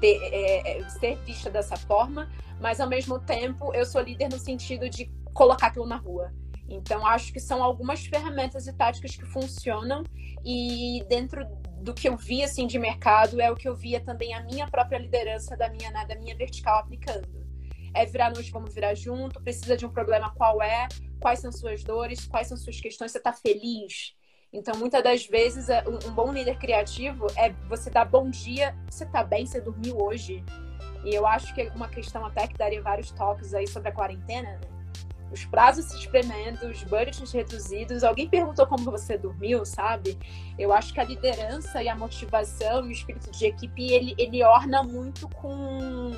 [0.00, 2.28] ter, é, é, ser vista dessa forma,
[2.60, 6.32] mas ao mesmo tempo eu sou líder no sentido de colocar aquilo na rua.
[6.72, 10.02] Então, acho que são algumas ferramentas e táticas que funcionam
[10.42, 11.46] e dentro
[11.82, 14.66] do que eu vi assim de mercado é o que eu via também a minha
[14.66, 17.28] própria liderança da minha né, da minha vertical aplicando.
[17.94, 20.88] É virar noite, vamos virar junto, precisa de um problema, qual é?
[21.20, 22.26] Quais são suas dores?
[22.26, 23.12] Quais são suas questões?
[23.12, 24.14] Você está feliz?
[24.50, 29.04] Então, muitas das vezes, é, um bom líder criativo é você dar bom dia, você
[29.04, 30.42] está bem, você dormiu hoje.
[31.04, 33.92] E eu acho que é uma questão até que daria vários toques aí sobre a
[33.92, 34.81] quarentena, né?
[35.32, 38.04] Os prazos se espremendo, os budgets reduzidos.
[38.04, 40.18] Alguém perguntou como você dormiu, sabe?
[40.58, 44.44] Eu acho que a liderança e a motivação e o espírito de equipe, ele, ele
[44.44, 46.12] orna muito com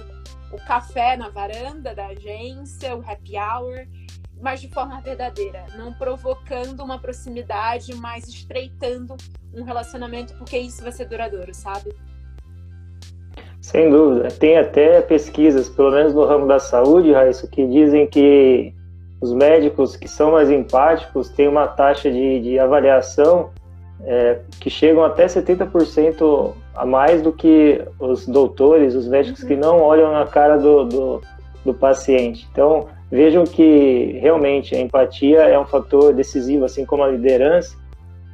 [0.53, 3.87] o café na varanda da agência, o happy hour,
[4.41, 9.17] mas de forma verdadeira, não provocando uma proximidade, mas estreitando
[9.55, 11.95] um relacionamento, porque isso vai ser duradouro, sabe?
[13.61, 14.29] Sem dúvida.
[14.29, 18.74] Tem até pesquisas, pelo menos no ramo da saúde, Raíssa, que dizem que
[19.25, 23.49] os médicos que são mais empáticos têm uma taxa de, de avaliação
[24.03, 29.81] é, que chegam até 70% a mais do que os doutores, os médicos que não
[29.81, 31.23] olham na cara do, do,
[31.65, 32.47] do paciente.
[32.53, 37.75] Então, vejam que realmente a empatia é um fator decisivo, assim como a liderança,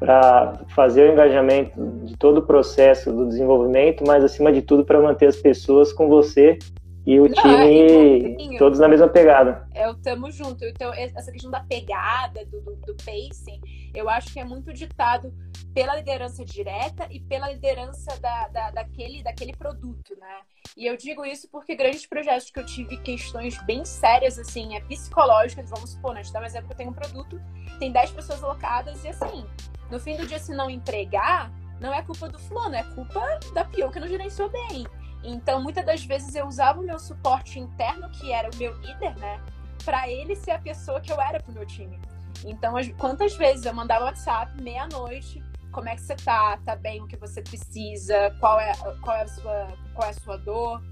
[0.01, 5.01] para fazer o engajamento de todo o processo do desenvolvimento, mas acima de tudo para
[5.01, 6.59] manter as pessoas com você
[7.07, 9.66] e o Não, time é, todos na mesma pegada.
[9.74, 10.64] É o tamo junto.
[10.64, 13.61] Então, essa questão da pegada, do, do, do, pacing,
[13.94, 15.32] eu acho que é muito ditado
[15.74, 20.40] pela liderança direta e pela liderança da, da, daquele, daquele produto, né?
[20.76, 24.80] E eu digo isso porque grandes projetos que eu tive questões bem sérias, assim, é
[24.80, 26.22] psicológicas, vamos supor, né?
[26.32, 27.40] Dá um exemplo eu tenho um produto,
[27.78, 29.44] tem 10 pessoas alocadas e assim,
[29.90, 33.64] no fim do dia, se não empregar, não é culpa do fulano, é culpa da
[33.64, 34.86] pior que não gerenciou bem.
[35.22, 39.16] Então, muitas das vezes eu usava o meu suporte interno, que era o meu líder,
[39.18, 39.40] né?
[39.84, 41.98] Para ele ser a pessoa que eu era pro meu time.
[42.44, 46.56] Então, quantas vezes eu mandava WhatsApp meia-noite, como é que você tá?
[46.58, 48.34] Tá bem o que você precisa?
[48.40, 50.82] Qual é, qual é, a, sua, qual é a sua dor?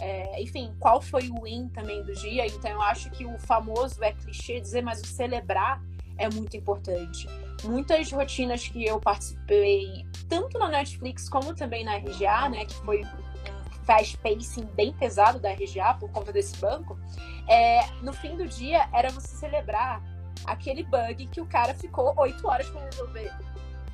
[0.00, 2.46] É, enfim, qual foi o win também do dia?
[2.46, 5.80] Então, eu acho que o famoso é clichê dizer, mas o celebrar
[6.18, 7.28] é muito importante.
[7.62, 13.02] Muitas rotinas que eu participei, tanto na Netflix como também na RGA, né, que foi
[13.84, 16.98] faz pacing bem pesado da RGA por conta desse banco,
[17.48, 20.02] é, no fim do dia era você celebrar
[20.46, 23.32] aquele bug que o cara ficou oito horas para resolver.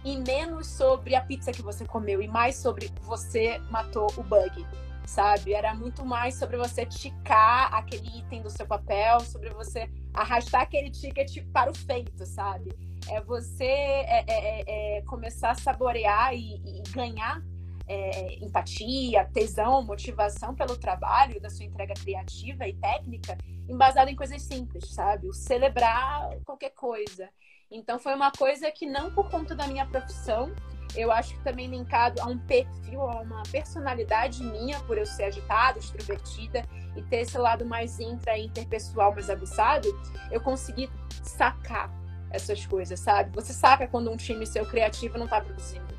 [0.05, 4.66] E menos sobre a pizza que você comeu, e mais sobre você matou o bug,
[5.05, 5.53] sabe?
[5.53, 10.91] Era muito mais sobre você ticar aquele item do seu papel, sobre você arrastar aquele
[10.91, 12.72] ticket para o feito, sabe?
[13.09, 17.43] É você é, é, é, é começar a saborear e, e ganhar
[17.91, 23.36] é, empatia, tesão, motivação pelo trabalho, da sua entrega criativa e técnica,
[23.68, 25.26] embasado em coisas simples, sabe?
[25.26, 27.28] O celebrar qualquer coisa.
[27.68, 30.55] Então foi uma coisa que não por conta da minha profissão,
[30.95, 35.24] eu acho que também linkado a um perfil, a uma personalidade minha, por eu ser
[35.24, 36.64] agitada, extrovertida
[36.97, 39.88] e ter esse lado mais intra interpessoal mais aguçado,
[40.30, 40.88] eu consegui
[41.24, 41.91] sacar
[42.30, 43.34] essas coisas, sabe?
[43.34, 45.89] Você saca quando um time seu criativo não tá produzindo.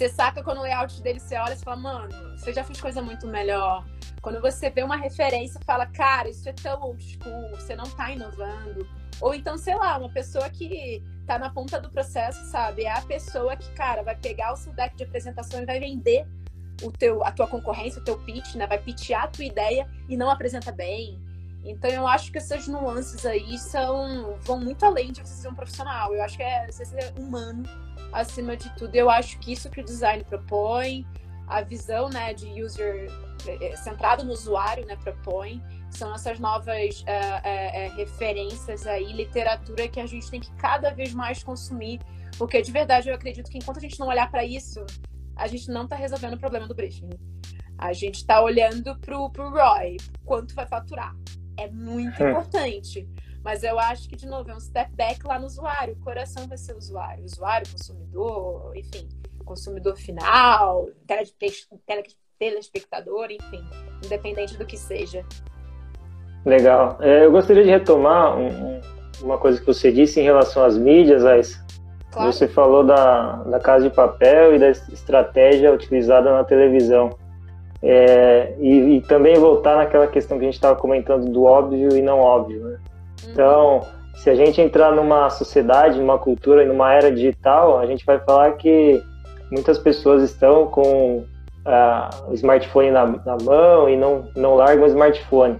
[0.00, 3.02] Você saca quando o layout dele você olha e fala, mano, você já fez coisa
[3.02, 3.84] muito melhor.
[4.22, 8.10] Quando você vê uma referência, fala, cara, isso é tão old school, você não tá
[8.10, 8.88] inovando.
[9.20, 12.84] Ou então, sei lá, uma pessoa que tá na ponta do processo, sabe?
[12.84, 16.26] É a pessoa que, cara, vai pegar o seu deck de apresentação e vai vender
[16.82, 18.66] o teu, a tua concorrência, o teu pitch, né?
[18.66, 21.20] Vai pitchar a tua ideia e não apresenta bem.
[21.64, 25.54] Então eu acho que essas nuances aí são vão muito além de você ser um
[25.54, 26.14] profissional.
[26.14, 27.64] Eu acho que é você ser humano
[28.12, 28.94] acima de tudo.
[28.94, 31.06] Eu acho que isso que o design propõe,
[31.46, 33.10] a visão né, de user
[33.46, 39.12] é, é, centrado no usuário né, propõe, são essas novas é, é, é, referências aí,
[39.12, 42.00] literatura que a gente tem que cada vez mais consumir,
[42.38, 44.84] porque de verdade eu acredito que enquanto a gente não olhar para isso,
[45.36, 47.10] a gente não está resolvendo o problema do briefing.
[47.76, 51.16] A gente está olhando para o ROI, quanto vai faturar.
[51.60, 52.30] É muito é.
[52.30, 53.06] importante.
[53.44, 55.94] Mas eu acho que, de novo, é um step back lá no usuário.
[55.94, 57.22] O coração vai ser o usuário.
[57.22, 59.08] O usuário, consumidor, enfim,
[59.44, 60.88] consumidor final,
[62.38, 63.64] telespectador, enfim,
[64.04, 65.24] independente do que seja.
[66.44, 66.98] Legal.
[67.00, 68.80] É, eu gostaria de retomar um,
[69.22, 71.62] uma coisa que você disse em relação às mídias, Ais.
[72.10, 72.32] Claro.
[72.32, 77.10] Você falou da, da casa de papel e da estratégia utilizada na televisão.
[77.82, 82.02] É, e, e, também voltar naquela questão que a gente estava comentando do óbvio e
[82.02, 82.60] não óbvio.
[82.60, 82.78] Né?
[83.28, 88.18] Então, se a gente entrar numa sociedade, numa cultura, numa era digital, a gente vai
[88.18, 89.02] falar que
[89.50, 91.24] muitas pessoas estão com
[91.66, 95.56] uh, o smartphone na, na, mão e não, não largam o smartphone.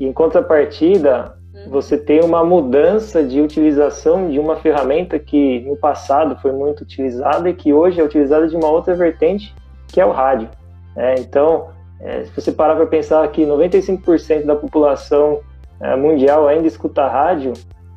[0.00, 1.70] E em contrapartida, uhum.
[1.70, 7.50] você tem uma mudança de utilização de uma ferramenta que no passado foi muito utilizada
[7.50, 9.54] e que hoje é utilizada de uma outra vertente,
[9.88, 10.48] que é o rádio.
[10.96, 11.68] É, então,
[12.00, 15.40] é, se você parar para pensar que 95% da população
[15.80, 17.52] é, mundial ainda escuta rádio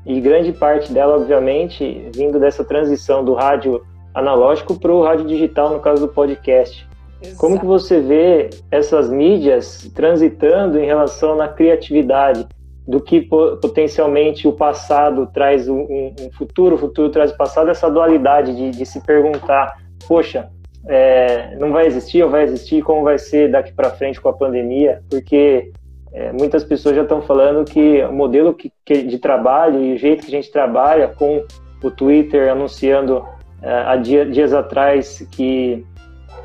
[0.06, 3.84] e grande parte dela, obviamente, vindo dessa transição do rádio
[4.14, 6.88] analógico para o rádio digital, no caso do podcast.
[7.22, 7.38] Exato.
[7.38, 12.48] Como que você vê essas mídias transitando em relação na criatividade
[12.88, 17.90] do que potencialmente o passado traz um, um futuro, o futuro traz o passado, essa
[17.90, 19.76] dualidade de, de se perguntar,
[20.08, 20.50] poxa,
[20.88, 24.34] é, não vai existir ou vai existir, como vai ser daqui para frente com a
[24.34, 25.02] pandemia?
[25.10, 25.72] Porque
[26.14, 29.98] é, muitas pessoas já estão falando que o modelo que, que, de trabalho e o
[29.98, 31.44] jeito que a gente trabalha com
[31.84, 33.26] o Twitter anunciando
[33.62, 35.86] é, há dia, dias atrás que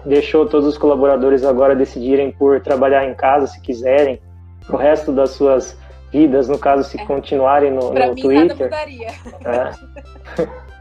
[0.05, 4.21] deixou todos os colaboradores agora decidirem por trabalhar em casa se quiserem,
[4.69, 5.79] o resto das suas
[6.11, 7.05] vidas, no caso, se é.
[7.05, 8.71] continuarem no, no mim, Twitter.
[8.71, 9.71] Nada
[10.39, 10.71] é.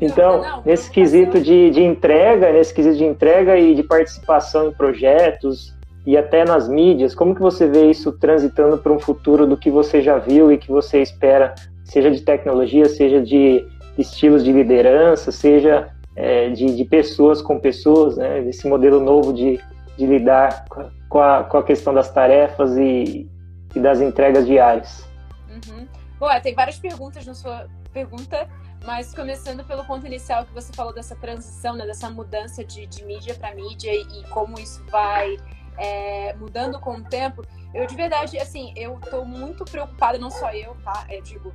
[0.00, 4.72] então, não, nesse quesito de, de entrega, nesse quesito de entrega e de participação em
[4.72, 5.74] projetos
[6.06, 9.70] e até nas mídias, como que você vê isso transitando para um futuro do que
[9.70, 15.32] você já viu e que você espera, seja de tecnologia, seja de estilos de liderança,
[15.32, 18.40] seja é, de, de, pessoas com pessoas, né?
[18.48, 19.58] esse modelo novo de,
[19.96, 20.66] de lidar
[21.08, 23.26] com a, com a questão das tarefas e,
[23.74, 25.08] e das entregas diárias.
[25.48, 25.86] Uhum.
[26.18, 28.48] Bom, tem várias perguntas na sua pergunta,
[28.84, 33.04] mas começando pelo ponto inicial que você falou dessa transição, né, dessa mudança de, de
[33.04, 35.38] mídia para mídia e, e, como isso vai
[35.78, 40.52] é, mudando com o tempo, eu de verdade, assim, eu tô muito preocupada, não só
[40.52, 41.06] eu, tá?
[41.10, 41.52] Eu digo,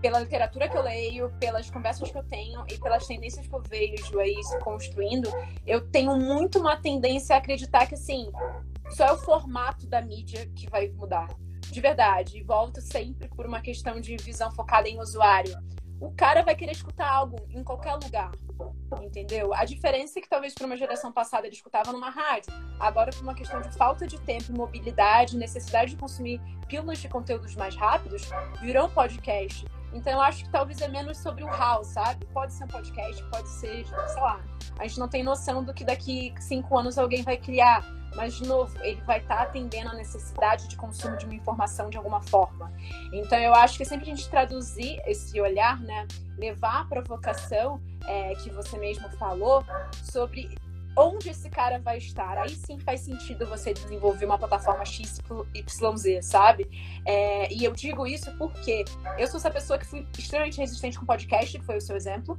[0.00, 3.62] pela literatura que eu leio, pelas conversas que eu tenho e pelas tendências que eu
[3.62, 5.28] vejo aí se construindo,
[5.66, 8.30] eu tenho muito uma tendência a acreditar que, assim,
[8.90, 11.28] só é o formato da mídia que vai mudar.
[11.62, 12.44] De verdade.
[12.44, 15.58] Volto sempre por uma questão de visão focada em usuário
[16.00, 18.30] o cara vai querer escutar algo em qualquer lugar,
[19.02, 19.54] entendeu?
[19.54, 23.22] A diferença é que talvez para uma geração passada ele escutava numa rádio, agora por
[23.22, 28.28] uma questão de falta de tempo, mobilidade, necessidade de consumir pílulas de conteúdos mais rápidos,
[28.60, 29.64] virou um podcast.
[29.92, 32.26] Então eu acho que talvez é menos sobre o how, sabe?
[32.26, 34.40] Pode ser um podcast, pode ser, sei lá.
[34.78, 37.82] A gente não tem noção do que daqui cinco anos alguém vai criar
[38.16, 41.90] mas de novo, ele vai estar tá atendendo a necessidade de consumo de uma informação
[41.90, 42.72] de alguma forma.
[43.12, 46.06] Então, eu acho que sempre a gente traduzir esse olhar, né,
[46.36, 49.64] levar a provocação é, que você mesmo falou
[50.02, 50.56] sobre
[50.96, 52.38] onde esse cara vai estar.
[52.38, 56.66] Aí sim faz sentido você desenvolver uma plataforma XYZ, sabe?
[57.04, 58.84] É, e eu digo isso porque
[59.18, 62.38] eu sou essa pessoa que fui extremamente resistente com podcast, que foi o seu exemplo.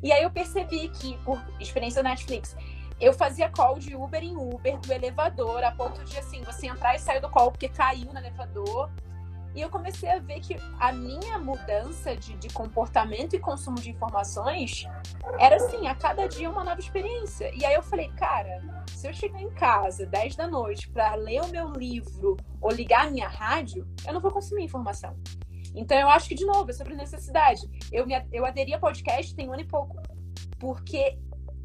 [0.00, 2.56] E aí eu percebi que, por experiência da Netflix,
[3.00, 6.96] eu fazia call de Uber em Uber, do elevador, a ponto de assim, você entrar
[6.96, 8.90] e sair do call porque caiu no elevador.
[9.54, 13.90] E eu comecei a ver que a minha mudança de, de comportamento e consumo de
[13.90, 14.86] informações
[15.38, 17.50] era assim, a cada dia uma nova experiência.
[17.54, 18.62] E aí eu falei, cara,
[18.94, 23.06] se eu chegar em casa 10 da noite para ler o meu livro ou ligar
[23.06, 25.16] a minha rádio, eu não vou consumir informação.
[25.74, 27.68] Então eu acho que, de novo, é sobre necessidade.
[27.92, 29.96] Eu, me, eu aderi a podcast tem um ano e pouco.
[30.58, 31.18] Porque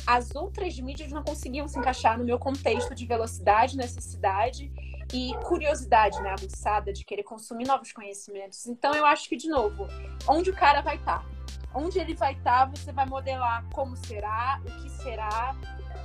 [0.06, 4.72] as outras mídias não conseguiam se encaixar no meu contexto de velocidade, necessidade
[5.14, 8.66] e curiosidade, né, aguçada de querer consumir novos conhecimentos.
[8.68, 9.88] Então eu acho que de novo,
[10.28, 11.26] onde o cara vai estar, tá?
[11.74, 15.56] onde ele vai estar, tá, você vai modelar como será, o que será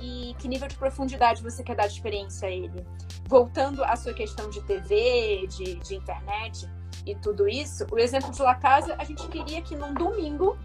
[0.01, 2.85] e que nível de profundidade você quer dar de experiência a ele.
[3.25, 6.67] Voltando à sua questão de TV, de, de internet
[7.05, 10.57] e tudo isso, o exemplo de La Casa, a gente queria que num domingo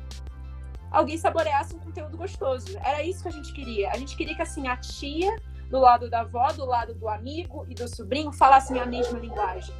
[0.95, 2.79] alguém saboreasse um conteúdo gostoso.
[2.79, 3.91] Era isso que a gente queria.
[3.91, 5.37] A gente queria que assim a tia
[5.69, 9.75] do lado da avó, do lado do amigo e do sobrinho falassem a mesma linguagem.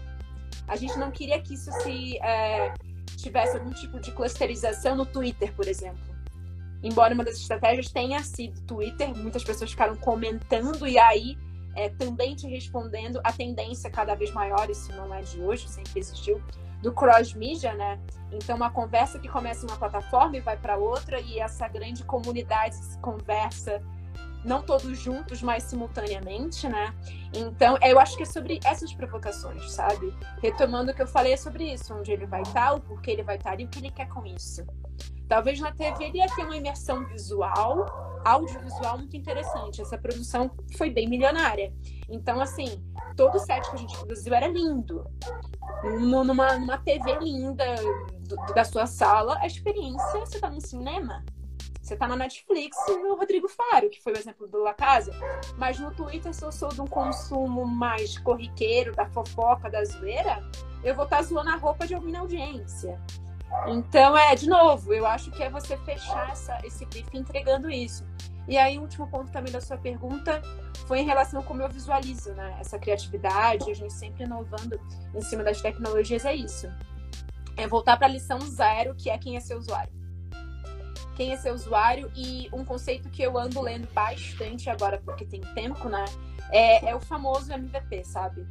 [0.67, 2.75] A gente não queria que isso se é,
[3.17, 6.03] tivesse algum tipo de clusterização no Twitter, por exemplo.
[6.83, 11.39] Embora uma das estratégias tenha sido Twitter, muitas pessoas ficaram comentando e aí
[11.75, 16.01] é, também te respondendo a tendência cada vez maior, isso não é de hoje, sempre
[16.01, 16.43] existiu,
[16.85, 17.99] do cross-media, né?
[18.31, 22.05] Então, uma conversa que começa em uma plataforma e vai para outra, e essa grande
[22.05, 23.83] comunidade se conversa,
[24.45, 26.95] não todos juntos, mas simultaneamente, né?
[27.33, 30.15] Então, eu acho que é sobre essas provocações, sabe?
[30.43, 33.23] Retomando o que eu falei é sobre isso, onde ele vai estar, o porquê ele
[33.23, 34.63] vai estar e o que ele quer com isso.
[35.27, 39.81] Talvez na TV ele ia ter uma imersão visual, audiovisual muito interessante.
[39.81, 41.73] Essa produção foi bem milionária.
[42.09, 42.83] Então, assim,
[43.17, 45.05] todo o set que a gente produziu era lindo.
[45.83, 47.65] Numa, numa TV linda
[48.21, 51.25] do, da sua sala, a experiência, você tá no cinema.
[51.81, 55.13] Você tá na Netflix no Rodrigo Faro, que foi o exemplo do La Casa.
[55.59, 60.43] Mas no Twitter, se eu sou de um consumo mais corriqueiro, da fofoca, da zoeira,
[60.83, 62.99] eu vou estar tá zoando a roupa de alguma audiência.
[63.67, 68.05] Então, é, de novo, eu acho que é você fechar essa, esse briefing entregando isso.
[68.47, 70.43] E aí, o último ponto também da sua pergunta
[70.87, 72.57] foi em relação a como eu visualizo, né?
[72.61, 74.79] Essa criatividade, a gente sempre inovando
[75.15, 76.71] em cima das tecnologias, é isso.
[77.57, 79.93] É voltar para a lição zero, que é quem é seu usuário.
[81.17, 85.41] Quem é seu usuário e um conceito que eu ando lendo bastante agora, porque tem
[85.55, 86.05] tempo, né?
[86.51, 88.47] É, é o famoso MVP, sabe?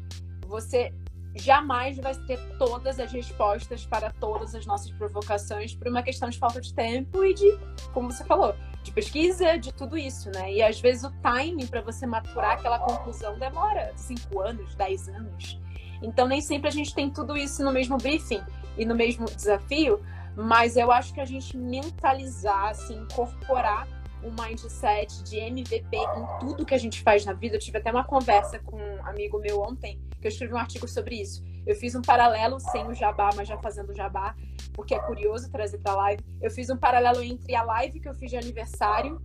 [0.48, 0.94] Você
[1.36, 6.38] jamais vai ter todas as respostas para todas as nossas provocações por uma questão de
[6.38, 7.60] falta de tempo e de,
[7.92, 10.52] como você falou, de pesquisa, de tudo isso, né?
[10.52, 15.60] E às vezes o timing para você maturar aquela conclusão demora cinco anos, dez anos.
[16.02, 18.44] Então, nem sempre a gente tem tudo isso no mesmo briefing
[18.78, 20.04] e no mesmo desafio,
[20.36, 23.88] mas eu acho que a gente mentalizar, assim, incorporar
[24.22, 27.56] um mindset de MVP em tudo que a gente faz na vida.
[27.56, 30.88] Eu tive até uma conversa com um amigo meu ontem, que eu escrevi um artigo
[30.88, 31.44] sobre isso.
[31.66, 34.36] Eu fiz um paralelo sem o jabá, mas já fazendo jabá,
[34.74, 36.24] porque é curioso trazer para live.
[36.42, 39.22] Eu fiz um paralelo entre a live que eu fiz de aniversário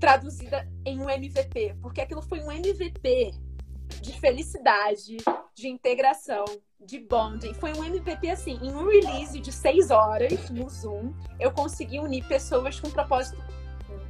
[0.00, 3.32] traduzida em um MVP, porque aquilo foi um MVP
[4.02, 5.16] de felicidade,
[5.54, 6.44] de integração,
[6.78, 7.54] de bonding.
[7.54, 12.26] Foi um MVP assim, em um release de seis horas no Zoom, eu consegui unir
[12.26, 13.42] pessoas com um propósito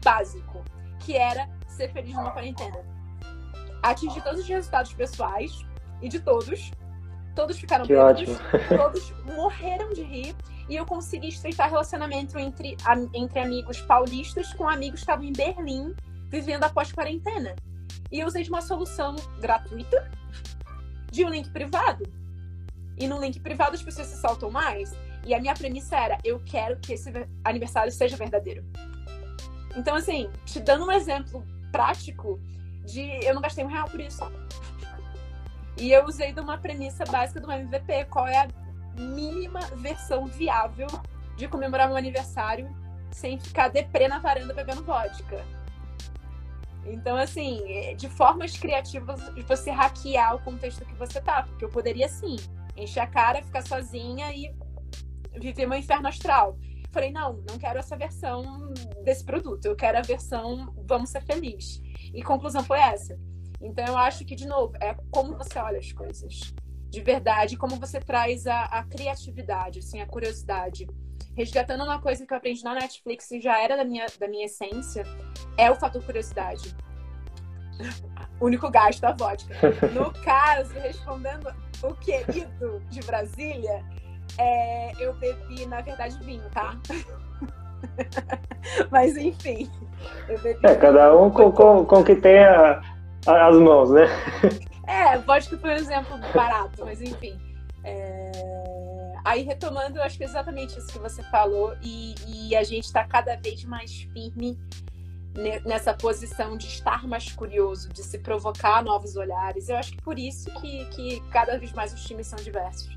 [0.03, 0.65] básico,
[0.99, 2.85] que era ser feliz numa quarentena.
[3.83, 5.65] Atingir todos os resultados pessoais
[6.05, 6.71] e de todos.
[7.35, 8.29] Todos ficaram bêbados,
[8.69, 10.37] todos morreram de rir
[10.69, 12.77] e eu consegui estreitar relacionamento entre,
[13.13, 15.95] entre amigos paulistas com amigos que estavam em Berlim
[16.29, 17.57] vivendo após quarentena.
[18.13, 20.11] E eu usei de uma solução gratuita
[21.11, 22.05] de um link privado.
[22.99, 24.93] E no link privado as pessoas se saltam mais.
[25.27, 27.11] E a minha premissa era: eu quero que esse
[27.43, 28.65] aniversário seja verdadeiro.
[29.77, 32.39] Então, assim, te dando um exemplo prático
[32.85, 34.25] de eu não gastei um real por isso.
[35.77, 38.49] E eu usei de uma premissa básica do MVP: qual é a
[38.97, 40.87] mínima versão viável
[41.37, 42.69] de comemorar meu aniversário
[43.11, 45.45] sem ficar deprê na varanda bebendo vodka.
[46.85, 51.45] Então, assim, é, de formas criativas, você hackear o contexto que você tá.
[51.45, 52.37] Porque eu poderia, sim,
[52.77, 54.55] encher a cara, ficar sozinha e
[55.39, 56.59] viver meu inferno astral.
[56.93, 58.73] Falei, não, não quero essa versão
[59.03, 59.65] desse produto.
[59.65, 61.81] Eu quero a versão vamos ser felizes.
[62.13, 63.19] E conclusão foi essa.
[63.65, 66.55] Então, eu acho que, de novo, é como você olha as coisas.
[66.91, 70.87] De verdade, como você traz a, a criatividade, assim, a curiosidade
[71.37, 74.45] resgatando uma coisa que eu aprendi na Netflix e já era da minha, da minha
[74.45, 75.03] essência,
[75.57, 76.77] é o fator curiosidade.
[78.41, 79.55] único gasto da vodka.
[79.93, 81.53] No caso, respondendo
[81.83, 83.85] o querido de Brasília,
[84.39, 86.77] é, eu bebi, na verdade, vinho, tá?
[88.91, 89.71] Mas enfim.
[90.63, 92.81] é, cada um com, com, com que tenha
[93.27, 94.07] as mãos, né?
[94.87, 97.39] É, vodka foi um exemplo barato, mas enfim.
[97.83, 98.33] É...
[99.25, 102.85] Aí, retomando, eu acho que é exatamente isso que você falou, e, e a gente
[102.85, 104.59] está cada vez mais firme
[105.65, 109.69] nessa posição de estar mais curioso, de se provocar novos olhares.
[109.69, 112.97] Eu acho que por isso que, que cada vez mais os times são diversos.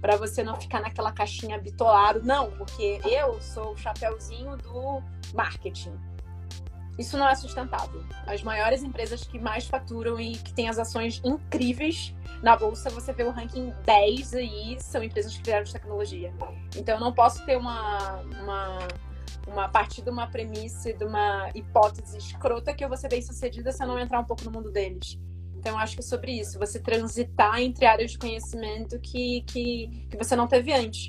[0.00, 5.02] Para você não ficar naquela caixinha bitolado, não, porque eu sou o chapéuzinho do
[5.34, 5.92] marketing.
[7.00, 8.04] Isso não é sustentável.
[8.26, 13.10] As maiores empresas que mais faturam e que têm as ações incríveis na bolsa você
[13.14, 16.30] vê o ranking 10 aí, são empresas que criaram de tecnologia.
[16.76, 18.88] Então eu não posso ter uma, uma,
[19.46, 23.72] uma partir de uma premissa, de uma hipótese escrota que eu vou ser bem sucedida
[23.72, 25.18] se eu não entrar um pouco no mundo deles.
[25.56, 30.16] Então, acho que é sobre isso, você transitar entre áreas de conhecimento que, que, que
[30.16, 31.06] você não teve antes.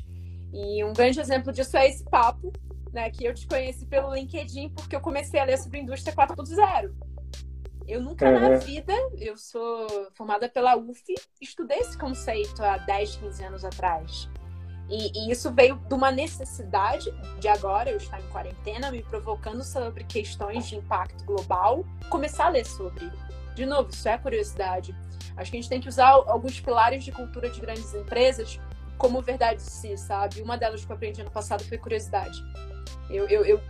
[0.53, 2.51] E um grande exemplo disso é esse papo,
[2.93, 6.93] né, que eu te conheci pelo LinkedIn, porque eu comecei a ler sobre indústria 4.0.
[7.87, 8.39] Eu nunca uhum.
[8.39, 11.03] na vida, eu sou formada pela UF,
[11.41, 14.29] estudei esse conceito há 10, 15 anos atrás.
[14.89, 19.63] E, e, isso veio de uma necessidade de agora eu estar em quarentena, me provocando
[19.63, 23.09] sobre questões de impacto global, começar a ler sobre.
[23.55, 24.95] De novo, isso é curiosidade.
[25.37, 28.59] Acho que a gente tem que usar alguns pilares de cultura de grandes empresas
[28.97, 30.41] como verdade de si, sabe?
[30.41, 32.39] Uma delas que eu aprendi ano passado foi curiosidade.
[33.12, 33.62] Eu, eu, eu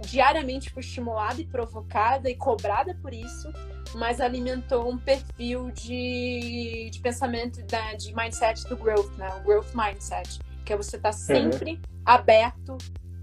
[0.00, 3.52] diariamente fui estimulada e provocada e cobrada por isso,
[3.94, 9.28] mas alimentou um perfil de, de pensamento da, de mindset do growth, né?
[9.40, 11.80] O growth mindset, que é você estar tá sempre uhum.
[12.04, 12.78] aberto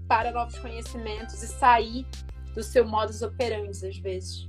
[0.06, 2.06] para novos conhecimentos e sair
[2.54, 4.48] do seu modus operandi às vezes.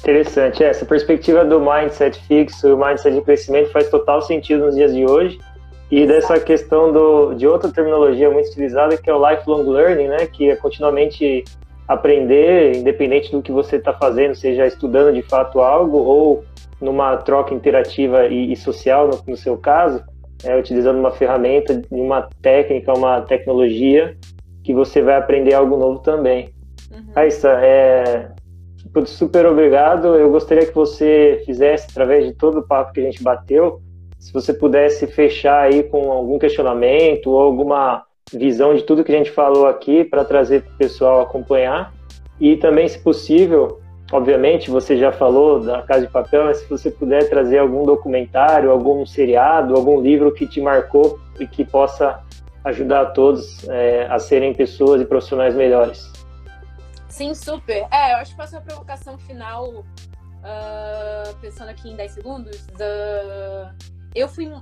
[0.00, 4.94] Interessante, essa perspectiva do mindset fixo, o mindset de crescimento faz total sentido nos dias
[4.94, 5.38] de hoje
[5.90, 10.26] e dessa questão do, de outra terminologia muito utilizada, que é o lifelong learning, né?
[10.26, 11.44] Que é continuamente
[11.86, 16.44] aprender, independente do que você está fazendo, seja estudando de fato algo ou
[16.78, 20.04] numa troca interativa e, e social, no, no, seu caso,
[20.44, 24.14] é, utilizando uma ferramenta, uma técnica, uma tecnologia,
[24.62, 26.50] que você vai aprender algo novo também.
[26.92, 27.12] Uhum.
[27.16, 28.28] Raíssa, é,
[29.06, 30.14] super obrigado.
[30.14, 33.80] Eu gostaria que você fizesse, através de todo o papo que a gente bateu,
[34.18, 39.16] se você pudesse fechar aí com algum questionamento ou alguma visão de tudo que a
[39.16, 41.92] gente falou aqui para trazer para o pessoal acompanhar.
[42.40, 43.80] E também, se possível,
[44.12, 48.70] obviamente, você já falou da Casa de Papel, mas se você puder trazer algum documentário,
[48.70, 52.20] algum seriado, algum livro que te marcou e que possa
[52.64, 56.12] ajudar a todos é, a serem pessoas e profissionais melhores.
[57.08, 57.86] Sim, super.
[57.90, 59.84] É, eu acho que faço a provocação final
[60.38, 63.74] Uh, pensando aqui em 10 segundos, uh,
[64.18, 64.52] eu fui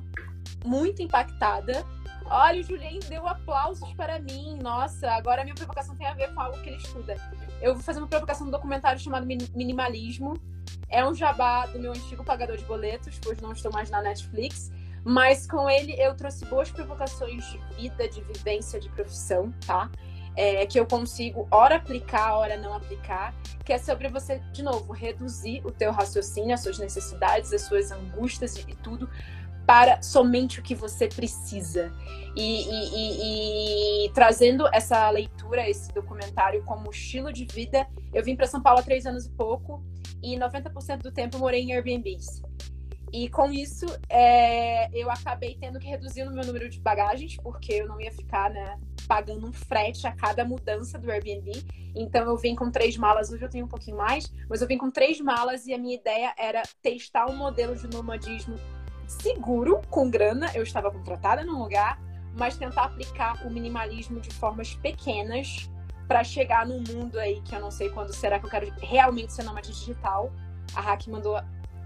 [0.65, 1.85] muito impactada.
[2.29, 4.59] Olha, o Julien deu aplausos para mim.
[4.61, 7.17] Nossa, agora a minha provocação tem a ver com algo que ele estuda.
[7.63, 10.35] Eu vou fazer uma provocação no documentário chamado Minimalismo.
[10.89, 14.73] É um jabá do meu antigo pagador de boletos, pois não estou mais na Netflix.
[15.05, 19.89] Mas com ele eu trouxe boas provocações de vida, de vivência, de profissão, tá?
[20.35, 23.33] É, que eu consigo ora aplicar, ora não aplicar,
[23.65, 27.91] que é sobre você, de novo, reduzir o teu raciocínio, as suas necessidades, as suas
[27.91, 29.09] angústias e, e tudo
[29.67, 31.93] para somente o que você precisa.
[32.37, 38.37] E, e, e, e, trazendo essa leitura, esse documentário como estilo de vida, eu vim
[38.37, 39.83] para São Paulo há três anos e pouco
[40.23, 42.43] e 90% do tempo morei em Airbnbs.
[43.13, 47.73] E com isso, é, eu acabei tendo que reduzir o meu número de bagagens, porque
[47.73, 51.53] eu não ia ficar né, pagando um frete a cada mudança do Airbnb.
[51.95, 53.31] Então, eu vim com três malas.
[53.31, 55.95] Hoje eu tenho um pouquinho mais, mas eu vim com três malas e a minha
[55.95, 58.57] ideia era testar um modelo de nomadismo
[59.07, 60.51] seguro, com grana.
[60.55, 62.01] Eu estava contratada num lugar,
[62.35, 65.71] mas tentar aplicar o minimalismo de formas pequenas
[66.07, 69.33] para chegar num mundo aí que eu não sei quando será que eu quero realmente
[69.33, 70.33] ser nômade digital.
[70.75, 71.37] A Hack mandou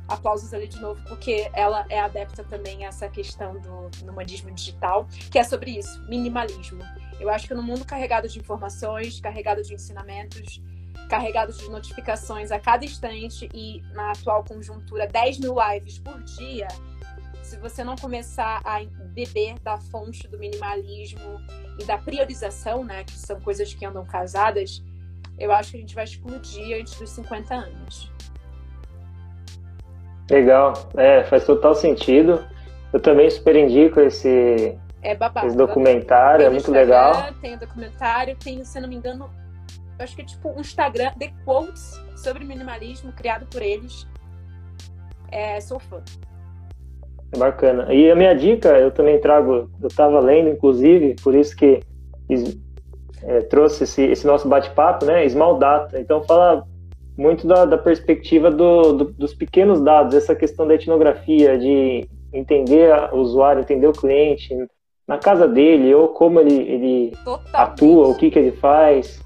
[0.09, 5.07] aplausos ali de novo, porque ela é adepta também a essa questão do nomadismo digital,
[5.31, 6.83] que é sobre isso, minimalismo.
[7.19, 10.61] Eu acho que no mundo carregado de informações, carregado de ensinamentos,
[11.09, 16.69] carregado de notificações a cada instante e na atual conjuntura 10 mil lives por dia,
[17.51, 18.81] se você não começar a
[19.13, 21.41] beber da fonte do minimalismo
[21.81, 24.81] e da priorização, né, que são coisas que andam casadas,
[25.37, 28.13] eu acho que a gente vai explodir antes dos 50 anos.
[30.31, 32.47] Legal, é, faz total sentido.
[32.93, 37.35] Eu também super indico esse, é babado, esse documentário, é muito legal.
[37.41, 39.29] Tem o documentário, tem, se não me engano,
[39.99, 44.07] eu acho que é tipo um Instagram, The Quotes, sobre minimalismo, criado por eles.
[45.33, 46.01] É, sou fã.
[47.37, 47.93] Bacana.
[47.95, 51.81] E a minha dica, eu também trago, eu estava lendo, inclusive, por isso que
[53.23, 55.29] é, trouxe esse, esse nosso bate-papo, né?
[55.29, 56.01] Small Data.
[56.01, 56.65] Então, fala
[57.17, 62.93] muito da, da perspectiva do, do, dos pequenos dados, essa questão da etnografia, de entender
[63.13, 64.57] o usuário, entender o cliente
[65.07, 67.13] na casa dele, ou como ele, ele
[67.53, 69.21] atua, o que, que ele faz.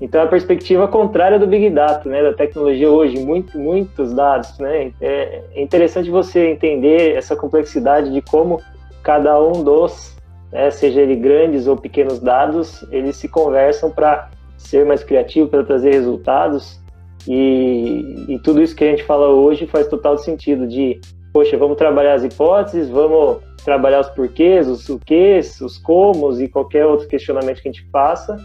[0.00, 4.56] Então, a perspectiva contrária do Big Data, né, da tecnologia hoje, muito, muitos dados.
[4.58, 4.92] Né?
[5.00, 8.60] É, é interessante você entender essa complexidade de como
[9.02, 10.16] cada um dos,
[10.52, 15.64] né, seja ele grandes ou pequenos dados, eles se conversam para ser mais criativo, para
[15.64, 16.80] trazer resultados.
[17.26, 21.00] E, e tudo isso que a gente fala hoje faz total sentido de,
[21.32, 26.48] poxa, vamos trabalhar as hipóteses, vamos trabalhar os porquês, os o quês, os comos e
[26.48, 28.36] qualquer outro questionamento que a gente faça.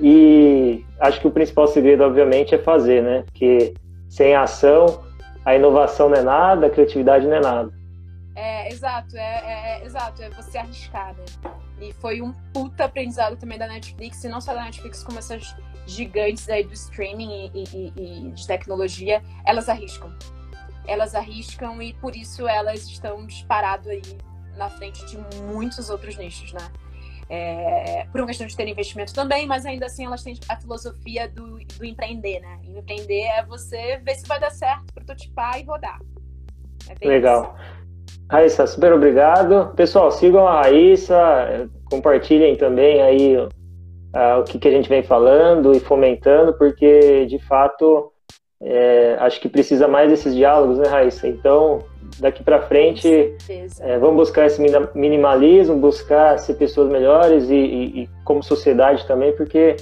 [0.00, 3.22] E acho que o principal segredo, obviamente, é fazer, né?
[3.22, 3.74] Porque
[4.08, 5.04] sem ação,
[5.44, 7.72] a inovação não é nada, a criatividade não é nada.
[8.34, 11.24] É, exato, é, é, é, exato, é você arriscar, né?
[11.80, 15.54] E foi um puta aprendizado também da Netflix, e não só da Netflix, como essas
[15.86, 20.12] gigantes aí do streaming e, e, e de tecnologia, elas arriscam.
[20.86, 24.02] Elas arriscam e por isso elas estão disparado aí
[24.56, 26.70] na frente de muitos outros nichos, né?
[27.28, 31.28] É, por uma questão de ter investimento também, mas ainda assim elas têm a filosofia
[31.28, 32.60] do, do empreender, né?
[32.62, 35.98] E empreender é você ver se vai dar certo, prototipar e rodar.
[36.88, 37.56] É Legal.
[37.58, 37.76] Isso.
[38.30, 39.72] Raíssa, super obrigado.
[39.74, 45.72] Pessoal, sigam a Raíssa, compartilhem também aí uh, o que, que a gente vem falando
[45.74, 48.12] e fomentando, porque de fato
[48.60, 51.28] é, acho que precisa mais desses diálogos, né, Raíssa?
[51.28, 51.84] Então,
[52.18, 53.34] daqui para frente,
[53.80, 54.60] é, vamos buscar esse
[54.94, 59.76] minimalismo, buscar ser pessoas melhores e, e, e como sociedade também, porque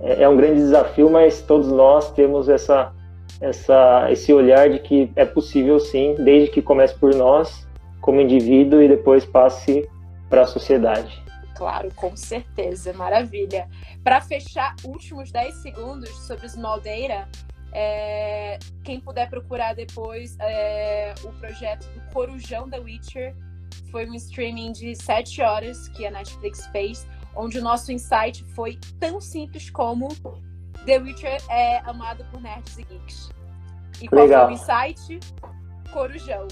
[0.00, 2.92] é, é, um grande desafio, mas todos nós temos essa,
[3.40, 7.66] essa, esse olhar de que é possível sim, desde que comece por nós,
[8.00, 9.88] como indivíduo, e depois passe
[10.28, 11.22] para a sociedade.
[11.54, 13.68] Claro, com certeza, maravilha.
[14.02, 17.28] Para fechar, últimos 10 segundos sobre Small Data,
[17.74, 23.34] é, quem puder procurar depois é, o projeto do Corujão da Witcher.
[23.90, 28.78] Foi um streaming de sete horas que a Netflix fez, onde o nosso insight foi
[29.00, 30.08] tão simples como
[30.86, 33.30] The Witcher é amado por nerds e geeks.
[34.00, 34.46] E qual Legal.
[34.46, 35.20] foi o insight?
[35.92, 36.46] Corujão.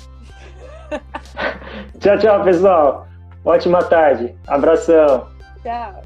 [2.00, 3.08] tchau, tchau, pessoal.
[3.44, 4.34] Ótima tarde.
[4.46, 5.28] Abração.
[5.62, 6.02] Tchau.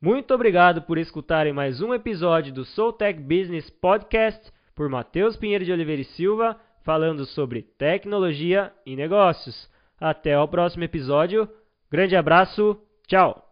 [0.00, 5.64] Muito obrigado por escutarem mais um episódio do Soul Tech Business Podcast por Matheus Pinheiro
[5.64, 9.68] de Oliveira e Silva, falando sobre tecnologia e negócios.
[10.00, 11.48] Até o próximo episódio.
[11.90, 12.80] Grande abraço.
[13.08, 13.47] Tchau.